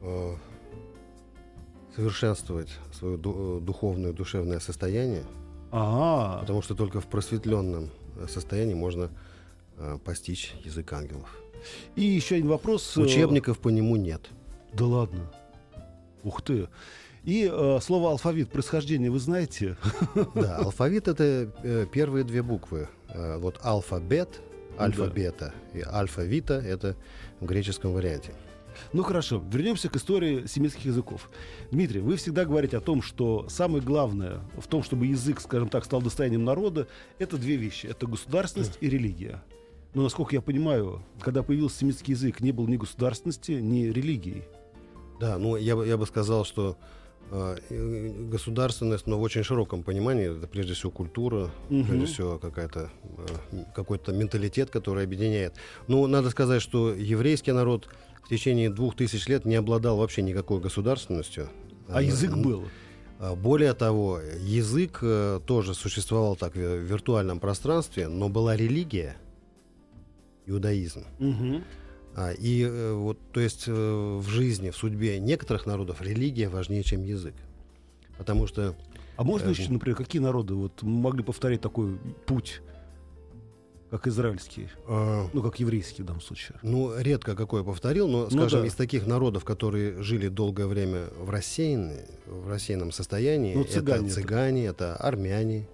э, 0.00 0.34
совершенствовать 1.96 2.70
свое 2.92 3.16
ду- 3.16 3.58
э, 3.58 3.60
духовное, 3.60 4.12
душевное 4.12 4.60
состояние, 4.60 5.24
А, 5.72 6.38
потому 6.40 6.62
что 6.62 6.74
только 6.74 7.00
в 7.00 7.06
просветленном 7.06 7.90
э, 8.16 8.26
состоянии 8.28 8.74
можно 8.74 9.10
э, 9.76 9.98
постичь 10.04 10.54
язык 10.64 10.92
ангелов. 10.92 11.36
и 11.96 12.02
еще 12.04 12.36
один 12.36 12.48
вопрос. 12.48 12.96
э, 12.96 13.00
Учебников 13.00 13.58
по 13.58 13.68
нему 13.68 13.96
нет. 13.96 14.30
Да 14.72 14.86
ладно. 14.86 15.30
Ух 16.28 16.42
ты. 16.42 16.68
И 17.24 17.50
э, 17.50 17.78
слово 17.80 18.10
алфавит 18.10 18.50
происхождения 18.50 19.10
вы 19.10 19.18
знаете? 19.18 19.76
Да, 20.34 20.58
алфавит 20.58 21.08
это 21.08 21.50
э, 21.62 21.86
первые 21.90 22.22
две 22.24 22.42
буквы. 22.42 22.88
Э, 23.08 23.38
вот 23.38 23.58
алфабет, 23.62 24.28
Да. 24.76 24.84
альфа-бета 24.84 25.54
и 25.72 25.80
альфа-вита 25.80 26.54
это 26.60 26.96
в 27.40 27.46
греческом 27.46 27.94
варианте. 27.94 28.32
Ну 28.92 29.02
хорошо, 29.02 29.42
вернемся 29.50 29.88
к 29.88 29.96
истории 29.96 30.46
семитских 30.46 30.84
языков. 30.84 31.30
Дмитрий, 31.70 32.00
вы 32.00 32.16
всегда 32.16 32.44
говорите 32.44 32.76
о 32.76 32.80
том, 32.80 33.00
что 33.00 33.48
самое 33.48 33.82
главное 33.82 34.40
в 34.58 34.66
том, 34.68 34.82
чтобы 34.82 35.06
язык, 35.06 35.40
скажем 35.40 35.68
так, 35.70 35.86
стал 35.86 36.02
достоянием 36.02 36.44
народа, 36.44 36.86
это 37.18 37.38
две 37.38 37.56
вещи. 37.56 37.86
Это 37.86 38.06
государственность 38.06 38.76
и 38.82 38.88
религия. 38.90 39.42
Но, 39.94 40.02
насколько 40.02 40.34
я 40.36 40.42
понимаю, 40.42 41.02
когда 41.20 41.42
появился 41.42 41.78
семитский 41.78 42.12
язык, 42.12 42.40
не 42.40 42.52
было 42.52 42.66
ни 42.68 42.76
государственности, 42.76 43.52
ни 43.52 43.84
религии. 43.86 44.44
Да, 45.20 45.38
ну 45.38 45.56
я 45.56 45.76
бы, 45.76 45.86
я 45.86 45.96
бы 45.96 46.06
сказал, 46.06 46.44
что 46.44 46.76
э, 47.30 47.56
государственность, 48.30 49.06
но 49.06 49.18
в 49.18 49.22
очень 49.22 49.42
широком 49.42 49.82
понимании, 49.82 50.36
это 50.36 50.46
прежде 50.46 50.74
всего 50.74 50.90
культура, 50.90 51.50
Мгм. 51.70 51.86
прежде 51.86 52.06
всего 52.06 52.38
какая-то, 52.38 52.90
э, 53.52 53.64
какой-то 53.74 54.12
менталитет, 54.12 54.70
который 54.70 55.04
объединяет. 55.04 55.54
Ну, 55.88 56.06
надо 56.06 56.30
сказать, 56.30 56.62
что 56.62 56.92
еврейский 56.94 57.52
народ 57.52 57.88
в 58.24 58.28
течение 58.28 58.70
двух 58.70 58.94
тысяч 58.96 59.26
лет 59.28 59.44
не 59.44 59.56
обладал 59.56 59.96
вообще 59.96 60.22
никакой 60.22 60.60
государственностью. 60.60 61.48
А 61.88 62.02
язык 62.02 62.36
был. 62.36 62.64
а, 63.18 63.34
Более 63.34 63.72
того, 63.74 64.20
язык 64.40 64.98
э, 65.02 65.40
тоже 65.46 65.74
существовал 65.74 66.36
так 66.36 66.54
в 66.54 66.58
виртуальном 66.58 67.40
пространстве, 67.40 68.08
но 68.08 68.28
была 68.28 68.54
религия, 68.56 69.16
иудаизм. 70.46 71.04
Мгм. 71.18 71.64
А, 72.20 72.32
и 72.32 72.64
э, 72.64 72.92
вот, 72.94 73.16
то 73.32 73.38
есть 73.38 73.68
э, 73.68 73.72
в 73.72 74.26
жизни, 74.28 74.70
в 74.70 74.76
судьбе 74.76 75.20
некоторых 75.20 75.66
народов 75.66 76.02
религия 76.02 76.48
важнее, 76.48 76.82
чем 76.82 77.04
язык. 77.04 77.34
Потому 78.16 78.48
что, 78.48 78.74
А 79.16 79.22
можно 79.22 79.46
Э, 79.46 79.50
еще, 79.52 79.70
например, 79.70 79.96
какие 79.96 80.20
народы 80.20 80.54
вот 80.54 80.82
могли 80.82 81.22
повторить 81.22 81.60
такой 81.60 81.96
путь, 82.26 82.60
как 83.90 84.08
израильский, 84.08 84.68
э, 84.88 85.28
ну, 85.32 85.42
как 85.42 85.60
еврейский 85.60 86.02
в 86.02 86.06
данном 86.06 86.20
случае? 86.20 86.58
ну, 86.62 86.92
редко 86.98 87.36
какое 87.36 87.62
повторил, 87.62 88.08
но, 88.08 88.24
Ну 88.24 88.30
скажем, 88.30 88.62
да. 88.62 88.66
из 88.66 88.74
таких 88.74 89.06
народов, 89.06 89.44
которые 89.44 90.02
жили 90.02 90.26
долгое 90.26 90.66
время 90.66 91.04
в, 91.20 91.30
рассеянной, 91.30 92.02
в 92.26 92.48
рассеянном 92.48 92.90
состоянии, 92.90 93.54
Ну, 93.54 93.62
цыгане 93.62 93.98
это 93.98 94.06
это. 94.06 94.14
цыгане, 94.14 94.64
это 94.66 94.96
армяне. 94.96 95.68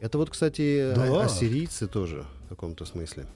Это 0.00 0.18
вот, 0.18 0.30
кстати, 0.30 0.92
Да. 0.96 1.22
а- 1.22 1.26
ассирийцы 1.26 1.86
тоже 1.86 2.24
в 2.46 2.48
каком-то 2.48 2.84
смысле. 2.86 3.26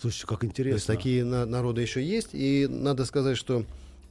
Слушайте, 0.00 0.26
как 0.26 0.40
То 0.40 0.46
интересно. 0.46 0.74
есть 0.74 0.86
такие 0.86 1.24
на- 1.24 1.46
народы 1.46 1.80
еще 1.82 2.04
есть, 2.04 2.30
и 2.32 2.66
надо 2.68 3.04
сказать, 3.04 3.36
что 3.36 3.64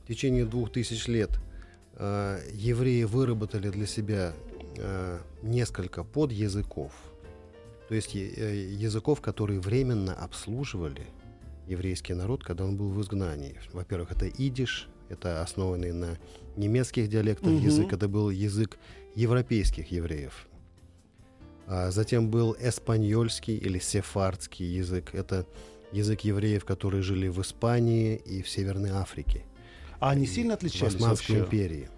в 0.03 0.07
течение 0.07 0.45
двух 0.45 0.71
тысяч 0.71 1.07
лет 1.07 1.29
э, 1.95 2.39
евреи 2.53 3.03
выработали 3.03 3.69
для 3.69 3.85
себя 3.85 4.33
э, 4.77 5.19
несколько 5.43 6.03
подязыков, 6.03 6.91
то 7.89 7.95
есть 7.95 8.15
э, 8.15 8.19
языков, 8.71 9.21
которые 9.21 9.59
временно 9.59 10.13
обслуживали 10.15 11.05
еврейский 11.67 12.13
народ, 12.15 12.43
когда 12.43 12.65
он 12.65 12.75
был 12.75 12.89
в 12.89 12.99
изгнании. 13.01 13.55
Во-первых, 13.71 14.11
это 14.11 14.27
идиш, 14.27 14.87
это 15.09 15.41
основанный 15.43 15.91
на 15.93 16.17
немецких 16.57 17.07
диалектах 17.09 17.51
Мгм. 17.51 17.61
язык, 17.63 17.93
это 17.93 18.07
был 18.07 18.29
язык 18.31 18.77
европейских 19.15 19.91
евреев. 19.91 20.47
А 21.67 21.91
затем 21.91 22.29
был 22.29 22.55
эспаньольский 22.59 23.55
или 23.55 23.79
сефардский 23.79 24.65
язык. 24.65 25.13
Это 25.15 25.45
язык 25.93 26.21
евреев, 26.21 26.65
которые 26.65 27.01
жили 27.03 27.27
в 27.27 27.41
Испании 27.41 28.15
и 28.15 28.41
в 28.41 28.49
Северной 28.49 28.89
Африке. 28.91 29.43
А 29.99 30.09
они 30.11 30.25
сильно 30.25 30.53
В 30.53 30.57
отличались 30.57 30.95
Османской 30.95 31.39
вообще? 31.39 31.45
империи. 31.45 31.89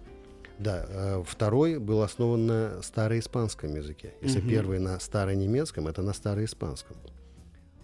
Да, 0.58 0.86
э, 0.88 1.22
второй 1.26 1.78
был 1.78 2.02
основан 2.02 2.46
на 2.46 2.82
староиспанском 2.82 3.74
языке. 3.74 4.14
Если 4.22 4.38
Мгм. 4.40 4.48
первый 4.48 4.78
на 4.78 4.98
старонемецком, 5.00 5.86
это 5.88 6.02
на 6.02 6.12
староиспанском. 6.12 6.96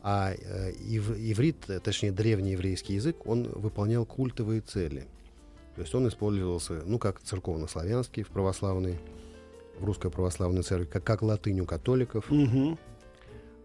А 0.03 0.33
э, 0.33 0.73
ив- 0.89 1.17
иврит, 1.17 1.69
э, 1.69 1.81
точнее 1.81 2.13
древнееврейский 2.13 2.95
язык, 2.97 3.27
он 3.27 3.45
выполнял 3.45 4.07
культовые 4.07 4.61
цели. 4.61 5.07
То 5.77 5.83
есть 5.83 5.95
он 5.95 6.09
использовался, 6.09 6.83
ну, 6.87 6.99
как 6.99 7.21
церковнославянский 7.21 8.23
в 8.23 8.29
православной, 8.29 8.99
в 9.79 9.85
русской 9.85 10.11
православной 10.11 10.63
церкви, 10.63 10.87
как, 10.91 11.05
как 11.05 11.23
латынь 11.23 11.61
у 11.61 11.67
католиков. 11.67 12.31
Мгм. 12.31 12.79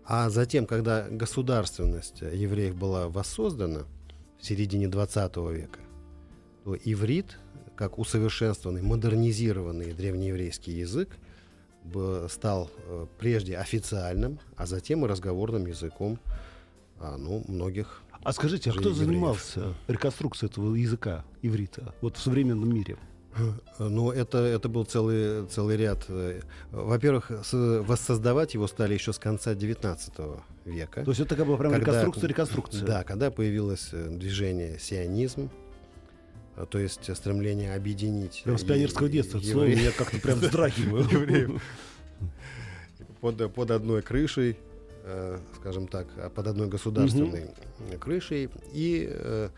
А 0.10 0.30
затем, 0.30 0.66
когда 0.66 1.06
государственность 1.10 2.22
евреев 2.22 2.76
была 2.76 3.10
воссоздана 3.10 3.82
в 4.40 4.46
середине 4.46 4.88
20 4.88 5.36
века, 5.52 5.80
то 6.64 6.78
иврит, 6.78 7.38
как 7.76 8.00
усовершенствованный, 8.00 8.82
модернизированный 8.82 9.92
древнееврейский 9.92 10.80
язык, 10.80 11.10
стал 12.30 12.72
э, 12.86 13.06
прежде 13.20 13.58
официальным, 13.58 14.40
а 14.56 14.66
затем 14.66 15.06
и 15.06 15.08
разговорным 15.10 15.66
языком 15.66 16.20
а, 17.00 17.18
ну, 17.18 17.44
многих. 17.48 18.02
А 18.24 18.34
скажите, 18.34 18.70
а 18.70 18.74
кто 18.74 18.90
евреев. 18.90 18.98
занимался 18.98 19.74
реконструкцией 19.88 20.50
этого 20.50 20.76
языка 20.76 21.24
иврита 21.42 21.94
вот 22.02 22.18
в 22.18 22.22
современном 22.22 22.74
мире? 22.74 22.98
Но 23.80 24.12
это, 24.12 24.40
это 24.40 24.70
был 24.70 24.86
целый, 24.86 25.46
целый 25.48 25.78
ряд. 25.78 26.06
э, 26.10 26.42
Во-первых, 26.72 27.32
воссоздавать 27.52 28.54
его 28.54 28.68
стали 28.68 28.94
еще 28.94 29.14
с 29.14 29.20
конца 29.20 29.54
19 29.56 30.14
века. 30.66 31.04
То 31.04 31.12
есть 31.12 31.20
это 31.22 31.30
такая 31.30 31.46
была 31.46 31.58
прям 31.58 31.72
Когда- 31.74 31.86
реконструкция, 31.92 32.28
реконструкция. 32.28 32.86
Да, 32.86 33.04
когда 33.04 33.30
появилось 33.32 33.90
э, 33.92 34.08
движение 34.10 34.80
сионизм, 34.80 35.50
э, 36.56 36.66
то 36.70 36.80
есть 36.80 37.16
стремление 37.16 37.76
объединить 37.76 38.42
Прям 38.44 38.58
с 38.58 38.64
пионерского 38.64 39.10
детства. 39.10 39.40
Слово 39.40 39.66
я 39.66 39.92
как-то 39.92 40.20
прям 40.20 40.40
вздрагиваю. 40.40 41.60
Под, 43.22 43.52
под 43.54 43.72
одной 43.72 44.04
крышей, 44.04 44.58
скажем 45.56 45.88
так, 45.88 46.08
а 46.18 46.30
под 46.30 46.48
одной 46.48 46.68
государственной 46.68 47.50
крышей. 48.00 48.50
И 48.74 49.50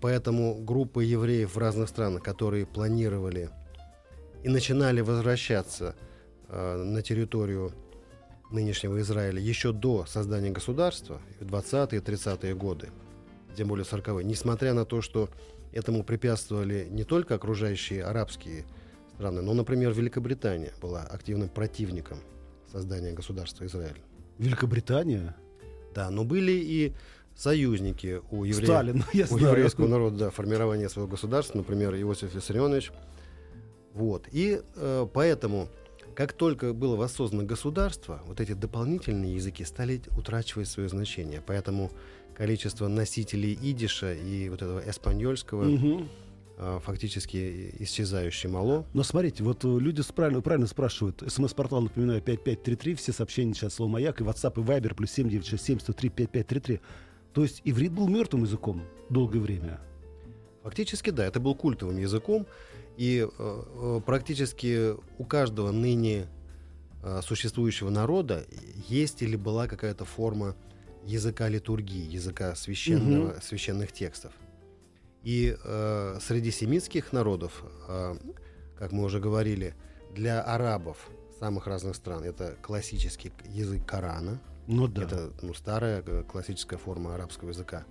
поэтому 0.00 0.54
группы 0.54 1.04
евреев 1.04 1.54
в 1.54 1.58
разных 1.58 1.88
странах, 1.88 2.22
которые 2.22 2.66
планировали 2.66 3.50
и 4.42 4.48
начинали 4.48 5.00
возвращаться 5.00 5.94
э, 6.48 6.76
на 6.76 7.02
территорию 7.02 7.72
нынешнего 8.50 9.00
Израиля 9.00 9.40
еще 9.40 9.72
до 9.72 10.04
создания 10.06 10.50
государства, 10.50 11.20
в 11.40 11.46
20-е, 11.46 12.00
30-е 12.00 12.54
годы, 12.54 12.90
тем 13.56 13.68
более 13.68 13.84
40-е, 13.84 14.24
несмотря 14.24 14.74
на 14.74 14.84
то, 14.84 15.02
что 15.02 15.28
этому 15.72 16.02
препятствовали 16.02 16.86
не 16.90 17.04
только 17.04 17.36
окружающие 17.36 18.04
арабские 18.04 18.64
страны, 19.14 19.42
но, 19.42 19.54
например, 19.54 19.92
Великобритания 19.92 20.72
была 20.80 21.02
активным 21.02 21.48
противником 21.48 22.18
создания 22.70 23.12
государства 23.12 23.64
Израиль. 23.66 24.00
Великобритания? 24.38 25.36
Да, 25.94 26.10
но 26.10 26.24
были 26.24 26.52
и 26.52 26.94
союзники 27.36 28.20
у, 28.30 28.44
евреев, 28.44 28.64
Сталин, 28.66 29.04
я 29.12 29.24
у 29.24 29.28
знаю. 29.28 29.46
еврейского 29.54 29.86
народа, 29.88 30.16
да, 30.16 30.30
формирования 30.30 30.88
своего 30.88 31.08
государства, 31.10 31.58
например, 31.58 31.94
Иосиф 31.94 32.34
Виссарионович. 32.34 32.92
Вот. 33.94 34.28
И 34.30 34.60
э, 34.76 35.06
поэтому, 35.12 35.68
как 36.14 36.32
только 36.32 36.72
было 36.72 36.96
воссоздано 36.96 37.44
государство, 37.44 38.20
вот 38.26 38.40
эти 38.40 38.52
дополнительные 38.52 39.34
языки 39.34 39.64
стали 39.64 40.02
утрачивать 40.16 40.68
свое 40.68 40.88
значение. 40.88 41.42
Поэтому 41.44 41.90
количество 42.36 42.88
носителей 42.88 43.58
идиша 43.60 44.14
и 44.14 44.48
вот 44.48 44.62
этого 44.62 44.80
эспаньольского 44.88 45.64
Мгм. 45.64 46.08
э, 46.58 46.80
фактически 46.84 47.74
исчезающе 47.80 48.48
мало. 48.48 48.86
Но 48.94 49.02
смотрите, 49.02 49.42
вот 49.42 49.64
э, 49.64 49.68
люди 49.80 50.02
правильно, 50.14 50.40
правильно 50.40 50.66
спрашивают. 50.66 51.22
СМС-портал, 51.26 51.82
напоминаю, 51.82 52.20
5533, 52.22 52.94
все 52.94 53.12
сообщения 53.12 53.54
сейчас 53.54 53.74
слово 53.74 53.90
«Маяк», 53.90 54.20
и 54.20 54.24
WhatsApp, 54.24 54.52
и 54.60 54.64
Viber, 54.64 54.94
плюс 54.94 55.10
7967 55.10 55.80
103 55.80 56.08
5533. 56.10 56.80
То 57.32 57.42
есть 57.42 57.62
иврит 57.64 57.92
был 57.92 58.08
мертвым 58.08 58.44
языком 58.44 58.82
долгое 59.08 59.40
время. 59.40 59.80
Фактически, 60.62 61.10
да, 61.10 61.24
это 61.24 61.40
был 61.40 61.54
культовым 61.54 61.98
языком, 61.98 62.46
и 62.96 63.26
э, 63.26 63.28
э, 63.38 64.00
практически 64.04 64.94
у 65.18 65.24
каждого 65.24 65.70
ныне 65.70 66.26
э, 67.02 67.20
существующего 67.22 67.88
народа 67.88 68.44
есть 68.88 69.22
или 69.22 69.36
была 69.36 69.66
какая-то 69.68 70.04
форма 70.04 70.54
языка 71.04 71.48
литургии, 71.48 72.12
языка 72.12 72.54
священного, 72.54 73.40
священных 73.40 73.92
текстов. 73.92 74.32
И 75.22 75.56
э, 75.62 76.18
среди 76.20 76.50
семитских 76.50 77.12
народов, 77.12 77.64
э, 77.88 78.16
как 78.76 78.92
мы 78.92 79.04
уже 79.04 79.20
говорили, 79.20 79.74
для 80.14 80.42
арабов 80.42 81.10
самых 81.38 81.66
разных 81.66 81.96
стран 81.96 82.24
это 82.24 82.56
классический 82.62 83.32
язык 83.48 83.86
Корана, 83.86 84.40
Ну 84.70 84.86
да. 84.86 85.02
это 85.02 85.32
ну, 85.42 85.52
старая 85.52 86.02
э, 86.06 86.22
классическая 86.22 86.78
форма 86.78 87.14
арабского 87.16 87.48
языка. 87.48 87.84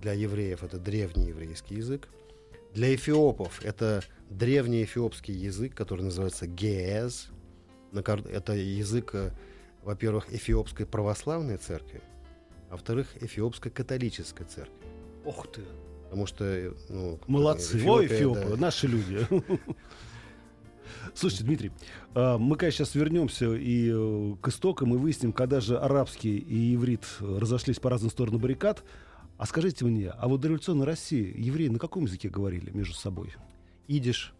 Для 0.00 0.12
евреев 0.12 0.62
это 0.62 0.78
древний 0.78 1.28
еврейский 1.28 1.76
язык. 1.76 2.08
Для 2.74 2.94
эфиопов 2.94 3.64
это 3.64 4.02
древний 4.28 4.84
эфиопский 4.84 5.34
язык, 5.34 5.74
который 5.74 6.02
называется 6.02 6.46
геэз. 6.46 7.28
Это 7.94 8.52
язык, 8.52 9.14
э, 9.14 9.30
во-первых, 9.82 10.32
эфиопской 10.32 10.84
православной 10.84 11.56
церкви, 11.56 12.02
а 12.68 12.72
во-вторых, 12.72 13.08
эфиопской 13.22 13.70
католической 13.72 14.44
церкви. 14.44 14.86
Ох 15.24 15.50
ты. 15.50 15.62
Потому 16.04 16.26
что... 16.26 16.44
э, 16.44 16.72
Ну, 16.90 17.18
Молодцы. 17.26 17.78
Эфиопия, 17.78 17.92
Ой, 17.92 18.06
эфиопы, 18.06 18.50
да. 18.50 18.56
наши 18.56 18.86
люди. 18.86 19.26
Слушайте, 21.14 21.44
Дмитрий, 21.44 21.72
а, 22.14 22.38
мы, 22.38 22.56
конечно, 22.56 22.84
сейчас 22.84 22.94
вернемся 22.94 23.54
и 23.54 23.90
э, 23.92 24.34
к 24.40 24.48
истокам 24.48 24.94
и 24.94 24.96
выясним, 24.96 25.32
когда 25.32 25.60
же 25.60 25.78
арабский 25.78 26.38
и 26.38 26.74
иврит 26.74 27.04
разошлись 27.20 27.78
по 27.78 27.90
разные 27.90 28.10
стороны 28.10 28.38
баррикад. 28.38 28.82
А 29.36 29.46
скажите 29.46 29.84
мне, 29.84 30.08
а 30.08 30.28
вот 30.28 30.40
до 30.40 30.48
революционной 30.48 30.86
России 30.86 31.34
евреи 31.36 31.68
на 31.68 31.78
каком 31.78 32.04
языке 32.04 32.28
говорили 32.28 32.70
между 32.70 32.94
собой? 32.94 33.34
Идиш. 33.88 34.32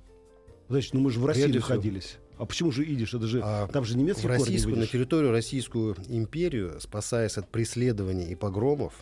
Значит, 0.69 0.95
ну 0.95 1.01
мы 1.01 1.11
же 1.11 1.21
в 1.21 1.27
России 1.27 1.53
находились. 1.53 2.19
А 2.39 2.47
почему 2.47 2.73
же 2.73 2.85
идиш? 2.85 3.13
Это 3.15 3.27
же 3.27 3.41
А 3.45 3.67
там 3.69 3.85
же 3.85 3.97
немецкий 3.97 4.27
в 4.27 4.31
российскую, 4.31 4.77
на 4.77 4.87
территорию 4.87 5.31
Российскую 5.31 5.97
империю, 6.09 6.81
спасаясь 6.81 7.37
от 7.37 7.49
преследований 7.49 8.31
и 8.31 8.35
погромов, 8.35 8.95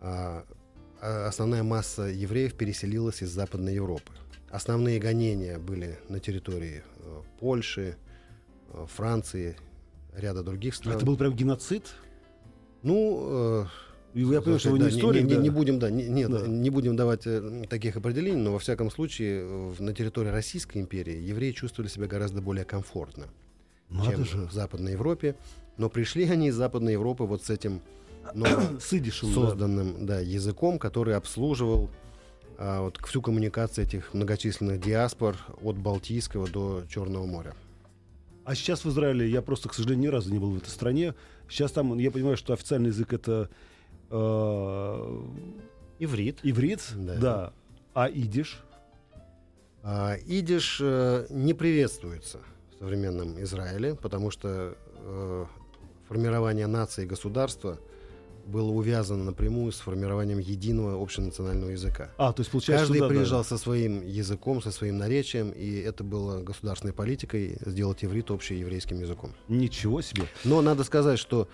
а, 0.00 0.44
а, 1.00 1.26
основная 1.26 1.62
масса 1.62 2.02
евреев 2.02 2.54
переселилась 2.54 3.22
из 3.22 3.30
Западной 3.30 3.74
Европы. 3.74 4.12
Основные 4.50 4.98
гонения 4.98 5.58
были 5.58 5.98
на 6.08 6.20
территории 6.20 6.82
э, 7.00 7.20
Польши, 7.38 7.96
э, 8.72 8.86
Франции, 8.94 9.56
ряда 10.14 10.42
других 10.42 10.74
стран. 10.74 10.96
Это 10.96 11.04
был 11.04 11.16
прям 11.16 11.34
геноцид? 11.34 11.84
Ну, 12.82 13.64
э, 13.64 13.66
И 14.14 14.20
я 14.20 14.40
понимаю, 14.40 14.58
что 14.58 14.70
вы 14.70 14.78
да, 14.78 14.90
не 14.90 14.96
историк, 14.96 15.24
не, 15.24 15.34
да? 15.34 15.42
не 15.42 15.50
будем, 15.50 15.78
да, 15.78 15.90
не, 15.90 16.08
нет, 16.08 16.30
Да. 16.30 16.46
не 16.46 16.70
будем 16.70 16.96
давать 16.96 17.26
таких 17.68 17.96
определений, 17.96 18.40
но 18.40 18.52
во 18.52 18.58
всяком 18.58 18.90
случае 18.90 19.44
на 19.78 19.92
территории 19.92 20.30
Российской 20.30 20.78
империи 20.78 21.16
евреи 21.20 21.52
чувствовали 21.52 21.90
себя 21.90 22.06
гораздо 22.06 22.40
более 22.40 22.64
комфортно 22.64 23.26
Надо 23.90 24.10
чем 24.10 24.24
же. 24.24 24.38
в 24.46 24.52
Западной 24.52 24.92
Европе. 24.92 25.36
Но 25.76 25.90
пришли 25.90 26.24
они 26.28 26.48
из 26.48 26.54
Западной 26.54 26.92
Европы 26.92 27.24
вот 27.24 27.44
с 27.44 27.50
этим 27.50 27.82
новым 28.34 28.80
С 28.80 28.94
идишем, 28.94 29.28
да. 29.28 29.34
созданным 29.34 30.06
да, 30.06 30.20
языком, 30.20 30.78
который 30.78 31.14
обслуживал 31.14 31.90
вот, 32.58 32.98
всю 33.06 33.22
коммуникацию 33.22 33.86
этих 33.86 34.12
многочисленных 34.14 34.80
диаспор 34.80 35.36
от 35.62 35.78
Балтийского 35.78 36.48
до 36.48 36.82
Черного 36.90 37.24
моря. 37.24 37.54
А 38.44 38.54
сейчас 38.54 38.84
в 38.84 38.88
Израиле, 38.90 39.28
я 39.30 39.42
просто, 39.42 39.68
к 39.68 39.74
сожалению, 39.74 40.04
ни 40.04 40.12
разу 40.12 40.32
не 40.32 40.38
был 40.38 40.50
в 40.50 40.56
этой 40.56 40.70
стране. 40.70 41.14
Сейчас 41.48 41.70
там, 41.72 41.96
я 41.98 42.10
понимаю, 42.10 42.36
что 42.36 42.52
официальный 42.54 42.88
язык 42.88 43.12
это 43.12 43.48
э, 44.10 45.22
Иврит. 45.98 46.38
иврит, 46.42 46.80
Да. 46.96 47.14
да. 47.16 47.52
А 47.94 48.08
идиш? 48.08 48.62
А, 49.82 50.16
идиш 50.26 50.78
э, 50.82 51.26
не 51.30 51.54
приветствуется 51.54 52.40
в 52.74 52.78
современном 52.78 53.40
Израиле, 53.42 53.94
потому 53.94 54.30
что 54.30 54.76
э, 54.96 55.46
формирование 56.08 56.66
нации 56.66 57.04
и 57.04 57.06
государства 57.06 57.78
было 58.48 58.70
увязано 58.70 59.24
напрямую 59.24 59.72
с 59.72 59.80
формированием 59.80 60.38
единого 60.38 61.00
общенационального 61.00 61.70
языка. 61.70 62.10
А, 62.16 62.32
то 62.32 62.40
есть 62.40 62.50
получается, 62.50 62.86
Каждый 62.86 62.96
что 62.96 63.04
да, 63.04 63.08
да. 63.08 63.14
приезжал 63.14 63.44
со 63.44 63.58
своим 63.58 64.06
языком, 64.06 64.62
со 64.62 64.70
своим 64.70 64.96
наречием, 64.96 65.50
и 65.50 65.76
это 65.76 66.02
было 66.02 66.42
государственной 66.42 66.94
политикой 66.94 67.58
сделать 67.64 68.02
иврит 68.04 68.30
общееврейским 68.30 69.00
языком. 69.00 69.34
Ничего 69.48 70.00
себе. 70.00 70.24
Но 70.44 70.62
надо 70.62 70.84
сказать, 70.84 71.18
что 71.18 71.48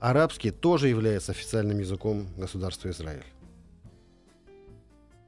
арабский 0.00 0.50
тоже 0.50 0.88
является 0.88 1.32
официальным 1.32 1.78
языком 1.78 2.26
государства 2.36 2.90
Израиль. 2.90 3.24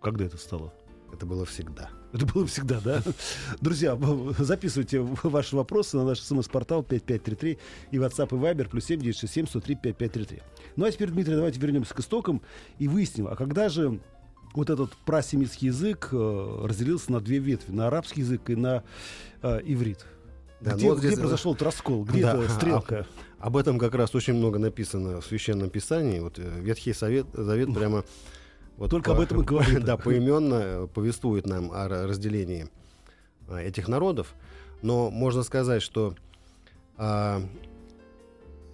Когда 0.03 0.25
это 0.25 0.37
стало? 0.37 0.73
Это 1.13 1.25
было 1.27 1.45
всегда. 1.45 1.91
Это 2.12 2.27
было 2.27 2.46
всегда, 2.46 2.81
да? 2.81 3.03
Друзья, 3.61 3.98
записывайте 4.38 5.01
ваши 5.01 5.57
вопросы 5.57 5.96
на 5.96 6.05
наш 6.05 6.20
смс-портал 6.20 6.83
5533 6.83 7.59
и 7.90 7.96
WhatsApp 7.96 8.29
и 8.29 8.40
Viber 8.40 8.68
плюс 8.68 8.85
7967 8.85 9.46
103 9.46 9.75
5533. 9.77 10.42
Ну 10.77 10.85
а 10.85 10.90
теперь, 10.90 11.11
Дмитрий, 11.11 11.35
давайте 11.35 11.59
вернемся 11.59 11.94
к 11.94 12.01
истокам 12.01 12.42
и 12.79 12.87
выясним, 12.87 13.29
а 13.29 13.37
когда 13.37 13.68
же 13.68 14.01
вот 14.55 14.68
этот 14.68 14.92
прасемитский 15.07 15.68
язык 15.68 16.11
э, 16.12 16.61
разделился 16.64 17.11
на 17.12 17.20
две 17.20 17.38
ветви, 17.38 17.72
на 17.72 17.87
арабский 17.87 18.20
язык 18.20 18.51
и 18.51 18.57
на 18.57 18.85
э, 19.42 19.61
иврит? 19.64 20.05
Да, 20.61 20.75
где 20.75 20.85
ну 20.85 20.90
вот 20.90 20.98
где 20.98 21.09
здесь, 21.09 21.18
э, 21.18 21.22
произошел 21.22 21.53
этот 21.55 21.62
раскол? 21.62 22.05
Где 22.05 22.22
да, 22.22 22.37
эта 22.37 22.53
стрелка? 22.53 23.07
Об 23.38 23.57
этом 23.57 23.79
как 23.79 23.94
раз 23.94 24.14
очень 24.14 24.35
много 24.35 24.59
написано 24.59 25.20
в 25.20 25.27
Священном 25.27 25.70
Писании. 25.70 26.20
Вот 26.20 26.38
э, 26.38 26.61
Ветхий 26.61 26.92
Совет, 26.92 27.27
Завет 27.33 27.72
прямо... 27.75 28.05
Вот 28.83 28.90
Только 28.90 29.12
об 29.12 29.21
этом 29.21 29.42
и 29.42 29.45
говорит. 29.45 29.85
Да, 29.85 29.97
поименно 29.97 30.88
повествует 30.88 31.47
нам 31.47 31.71
о 31.71 31.87
ра- 31.87 32.05
разделении 32.05 32.66
а, 33.47 33.61
этих 33.61 33.87
народов. 33.87 34.35
Но 34.83 35.09
можно 35.09 35.45
сказать, 35.45 35.83
что 35.83 36.16
а, 36.97 37.40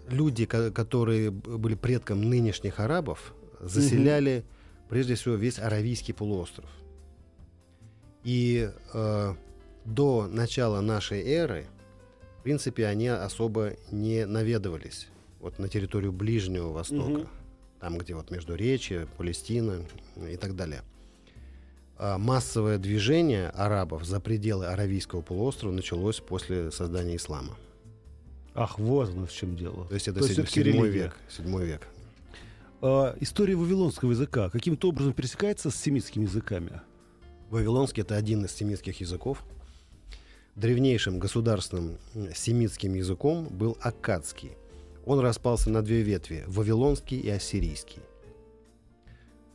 люди, 0.09 0.47
ко- 0.47 0.71
которые 0.71 1.31
были 1.31 1.75
предком 1.75 2.23
нынешних 2.23 2.81
арабов, 2.81 3.35
заселяли 3.61 4.47
прежде 4.89 5.15
всего 5.15 5.35
весь 5.35 5.59
Аравийский 5.59 6.15
полуостров. 6.15 6.71
И 8.25 8.71
э, 8.95 9.35
до 9.85 10.27
начала 10.27 10.81
нашей 10.81 11.23
эры, 11.23 11.67
в 12.39 12.45
принципе, 12.45 12.87
они 12.87 13.09
особо 13.09 13.75
не 13.91 14.25
наведывались 14.25 15.09
вот 15.41 15.59
на 15.59 15.69
территорию 15.69 16.13
Ближнего 16.13 16.71
Востока, 16.71 17.11
Мгм. 17.11 17.29
Там, 17.81 17.99
где 17.99 18.15
вот 18.15 18.31
Междуречие, 18.31 19.07
Палестина 19.17 19.83
и 20.31 20.37
так 20.37 20.57
далее. 20.57 20.83
А 21.97 22.19
массовое 22.19 22.79
движение 22.79 23.49
арабов 23.51 24.05
за 24.05 24.21
пределы 24.21 24.67
Аравийского 24.67 25.21
полуострова 25.21 25.73
началось 25.73 26.21
после 26.21 26.71
создания 26.71 27.17
ислама. 27.17 27.57
Ах, 28.55 28.79
вот 28.79 29.11
оно 29.11 29.27
в 29.27 29.33
чем 29.33 29.57
дело. 29.57 29.85
То 29.87 29.95
есть 29.95 30.09
это 30.09 30.21
То 30.21 30.29
седь- 30.29 30.49
седьмой 30.49 30.89
религия. 30.89 31.05
век. 31.05 31.17
Седьмой 31.29 31.67
век. 31.67 31.89
А, 32.81 33.17
история 33.21 33.57
вавилонского 33.57 34.11
языка 34.13 34.51
каким-то 34.51 34.89
образом 34.89 35.13
пересекается 35.13 35.71
с 35.71 35.77
семитскими 35.77 36.25
языками? 36.25 36.81
Вавилонский 37.51 38.03
это 38.03 38.15
один 38.17 38.45
из 38.45 38.53
семитских 38.53 39.01
языков. 39.01 39.43
Древнейшим 40.55 41.19
государственным 41.19 41.99
семитским 42.35 42.95
языком 42.95 43.47
был 43.49 43.77
аккадский. 43.81 44.53
Он 45.09 45.21
распался 45.21 45.71
на 45.71 45.81
две 45.81 46.03
ветви– 46.03 46.45
вавилонский 46.47 47.19
и 47.19 47.31
ассирийский. 47.31 48.03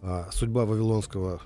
А, 0.02 0.28
судьба 0.32 0.66
вавилонского 0.66 1.42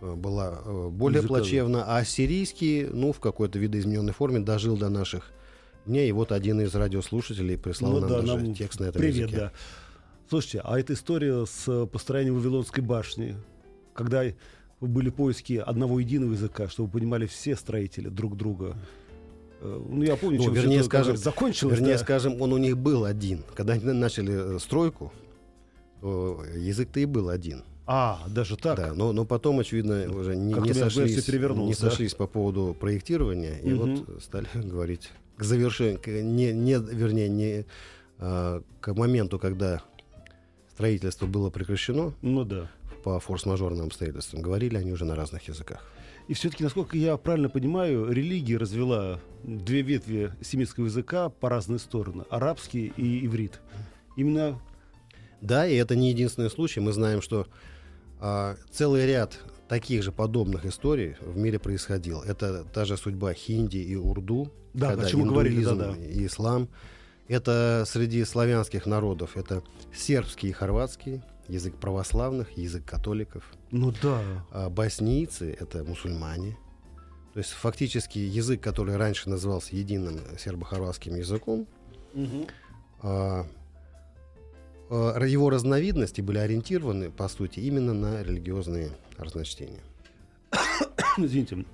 э, 0.00 0.14
была 0.14 0.62
э, 0.64 0.88
более 0.88 1.22
плачевна, 1.22 1.84
а 1.84 1.98
ассирийский, 1.98 2.86
ну, 2.86 3.12
в 3.12 3.20
какой-то 3.20 3.58
видоизмененной 3.58 4.14
форме 4.14 4.40
дожил 4.40 4.78
до 4.78 4.88
наших 4.88 5.30
дней. 5.84 6.08
И 6.08 6.12
вот 6.12 6.32
один 6.32 6.62
из 6.62 6.74
радиослушателей 6.74 7.58
прислал 7.58 7.92
Ну 7.92 8.00
нам 8.00 8.08
да, 8.08 8.20
даже 8.22 8.34
нам 8.34 8.54
текст 8.54 8.80
на 8.80 8.84
этом 8.84 8.98
Привет, 8.98 9.28
языке. 9.28 9.36
да. 9.36 9.52
Слушайте, 10.30 10.62
а 10.64 10.80
эта 10.80 10.94
история 10.94 11.44
с 11.44 11.68
э, 11.68 11.86
построением 11.86 12.36
Вавилонской 12.36 12.82
башни, 12.82 13.36
когда 13.92 14.24
были 14.80 15.10
поиски 15.10 15.62
одного 15.62 16.00
единого 16.00 16.32
языка, 16.32 16.66
чтобы 16.68 16.90
понимали 16.90 17.26
все 17.26 17.56
строители 17.56 18.08
друг 18.08 18.38
друга. 18.38 18.74
Ну, 19.62 20.02
я 20.02 20.16
помню, 20.16 20.38
Ну, 20.38 20.44
чем 20.44 20.54
вернее, 20.54 20.76
это, 20.78 20.86
скажем, 20.86 21.16
закончилось. 21.16 21.74
Вернее, 21.78 21.92
да. 21.94 21.98
скажем, 21.98 22.40
он 22.40 22.52
у 22.52 22.58
них 22.58 22.78
был 22.78 23.04
один. 23.04 23.42
Когда 23.54 23.74
они 23.74 23.84
начали 23.84 24.56
э, 24.56 24.58
стройку, 24.58 25.12
то 26.00 26.42
язык-то 26.56 27.00
и 27.00 27.04
был 27.04 27.28
один. 27.28 27.62
А, 27.86 28.22
даже 28.28 28.56
так? 28.56 28.76
Да, 28.76 28.94
но, 28.94 29.12
но 29.12 29.24
потом, 29.24 29.58
очевидно, 29.58 30.06
уже 30.14 30.36
не, 30.36 30.54
не 30.54 30.72
сошлись, 30.72 31.26
не 31.26 31.70
да? 31.72 31.74
сошлись 31.74 32.14
по 32.14 32.26
поводу 32.26 32.76
проектирования, 32.78 33.58
и 33.58 33.70
Мгм. 33.74 33.96
вот 34.06 34.22
стали 34.22 34.46
говорить 34.54 35.10
к 35.36 35.42
завершению, 35.42 35.98
к- 36.00 36.06
не, 36.08 36.52
не, 36.52 36.74
вернее, 36.74 37.28
не 37.28 37.66
а, 38.18 38.62
к 38.80 38.94
моменту, 38.94 39.38
когда 39.38 39.82
строительство 40.72 41.26
было 41.26 41.50
прекращено 41.50 42.12
Ну 42.22 42.44
да. 42.44 42.70
по 43.02 43.18
форс-мажорным 43.18 43.86
обстоятельствам, 43.86 44.40
говорили 44.40 44.76
они 44.76 44.92
уже 44.92 45.04
на 45.04 45.14
разных 45.16 45.48
языках. 45.48 45.84
И 46.30 46.34
все-таки, 46.34 46.62
насколько 46.62 46.96
я 46.96 47.16
правильно 47.16 47.48
понимаю, 47.48 48.08
религия 48.08 48.56
развела 48.56 49.18
две 49.42 49.82
ветви 49.82 50.30
семитского 50.40 50.84
языка 50.84 51.28
по 51.28 51.48
разные 51.48 51.80
стороны. 51.80 52.22
Арабский 52.30 52.92
и 52.96 53.26
иврит. 53.26 53.60
Именно 54.16 54.60
Да, 55.40 55.66
и 55.66 55.74
это 55.74 55.96
не 55.96 56.10
единственный 56.10 56.48
случай. 56.48 56.78
Мы 56.78 56.92
знаем, 56.92 57.20
что 57.20 57.48
а, 58.20 58.54
целый 58.70 59.08
ряд 59.08 59.40
таких 59.68 60.04
же 60.04 60.12
подобных 60.12 60.64
историй 60.66 61.16
в 61.20 61.36
мире 61.36 61.58
происходил. 61.58 62.22
Это 62.22 62.62
та 62.62 62.84
же 62.84 62.96
судьба 62.96 63.34
хинди 63.34 63.78
и 63.78 63.96
урду, 63.96 64.52
Да, 64.72 64.90
когда 64.90 65.06
о 65.06 65.10
чем 65.10 65.26
говорили, 65.26 65.64
индуизм 65.64 65.78
да-да. 65.78 65.96
и 65.96 66.26
ислам. 66.26 66.68
Это 67.26 67.82
среди 67.88 68.24
славянских 68.24 68.86
народов. 68.86 69.36
Это 69.36 69.64
сербский 69.92 70.50
и 70.50 70.52
хорватский, 70.52 71.22
язык 71.50 71.76
православных, 71.76 72.56
язык 72.56 72.84
католиков. 72.84 73.44
Ну 73.70 73.92
да. 74.02 74.20
А 74.50 74.70
боснийцы— 74.70 75.56
это 75.60 75.84
мусульмане. 75.84 76.56
То 77.34 77.38
есть 77.38 77.50
фактически 77.50 78.18
язык, 78.18 78.60
который 78.60 78.96
раньше 78.96 79.28
назывался 79.28 79.76
единым 79.76 80.18
сербо-хорватским 80.38 81.14
языком, 81.14 81.66
а, 83.02 83.46
а, 84.90 85.24
его 85.24 85.50
разновидности 85.50 86.20
были 86.20 86.38
ориентированы, 86.38 87.10
по 87.10 87.28
сути, 87.28 87.60
именно 87.60 87.94
на 87.94 88.22
религиозные 88.22 88.90
разночтения. 89.16 89.82
Извините. 91.16 91.64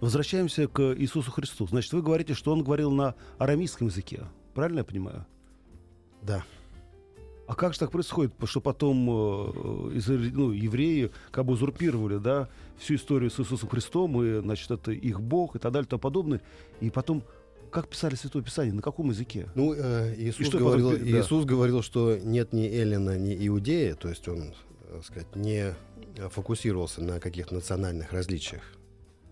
Возвращаемся 0.00 0.66
к 0.68 0.94
Иисусу 0.98 1.30
Христу. 1.30 1.66
Значит, 1.66 1.92
вы 1.92 2.02
говорите, 2.02 2.34
что 2.34 2.52
он 2.52 2.62
говорил 2.62 2.90
на 2.90 3.14
арамейском 3.38 3.86
языке. 3.86 4.24
Правильно 4.54 4.78
я 4.78 4.84
понимаю? 4.84 5.26
Да. 6.22 6.44
А 7.46 7.54
как 7.54 7.72
же 7.74 7.78
так 7.78 7.92
происходит, 7.92 8.32
что 8.44 8.60
потом 8.60 9.08
э, 9.08 9.12
изра- 9.98 10.30
ну, 10.32 10.50
евреи 10.50 11.10
как 11.30 11.44
бы 11.44 11.52
узурпировали 11.52 12.18
да, 12.18 12.48
всю 12.78 12.96
историю 12.96 13.30
с 13.30 13.38
Иисусом 13.38 13.68
Христом, 13.68 14.20
и, 14.22 14.40
значит, 14.40 14.70
это 14.70 14.90
их 14.90 15.20
Бог 15.20 15.54
и 15.54 15.58
так 15.60 15.70
далее 15.72 15.86
и 15.86 15.90
тому 15.90 16.00
подобное, 16.00 16.40
и 16.80 16.90
потом 16.90 17.22
как 17.70 17.88
писали 17.88 18.14
Святое 18.14 18.42
Писание, 18.42 18.72
на 18.74 18.82
каком 18.82 19.10
языке? 19.10 19.48
Ну, 19.54 19.74
э, 19.74 20.14
Иисус, 20.18 20.46
что 20.46 20.58
говорил, 20.58 20.90
потом- 20.90 21.04
да. 21.10 21.20
Иисус 21.20 21.44
говорил, 21.44 21.82
что 21.82 22.16
нет 22.18 22.52
ни 22.52 22.66
Эллина, 22.66 23.16
ни 23.18 23.46
Иудея, 23.46 23.94
то 23.94 24.08
есть 24.08 24.26
он, 24.28 24.52
так 24.92 25.04
сказать, 25.04 25.36
не 25.36 25.74
фокусировался 26.30 27.02
на 27.02 27.20
каких-то 27.20 27.54
национальных 27.54 28.12
различиях. 28.12 28.62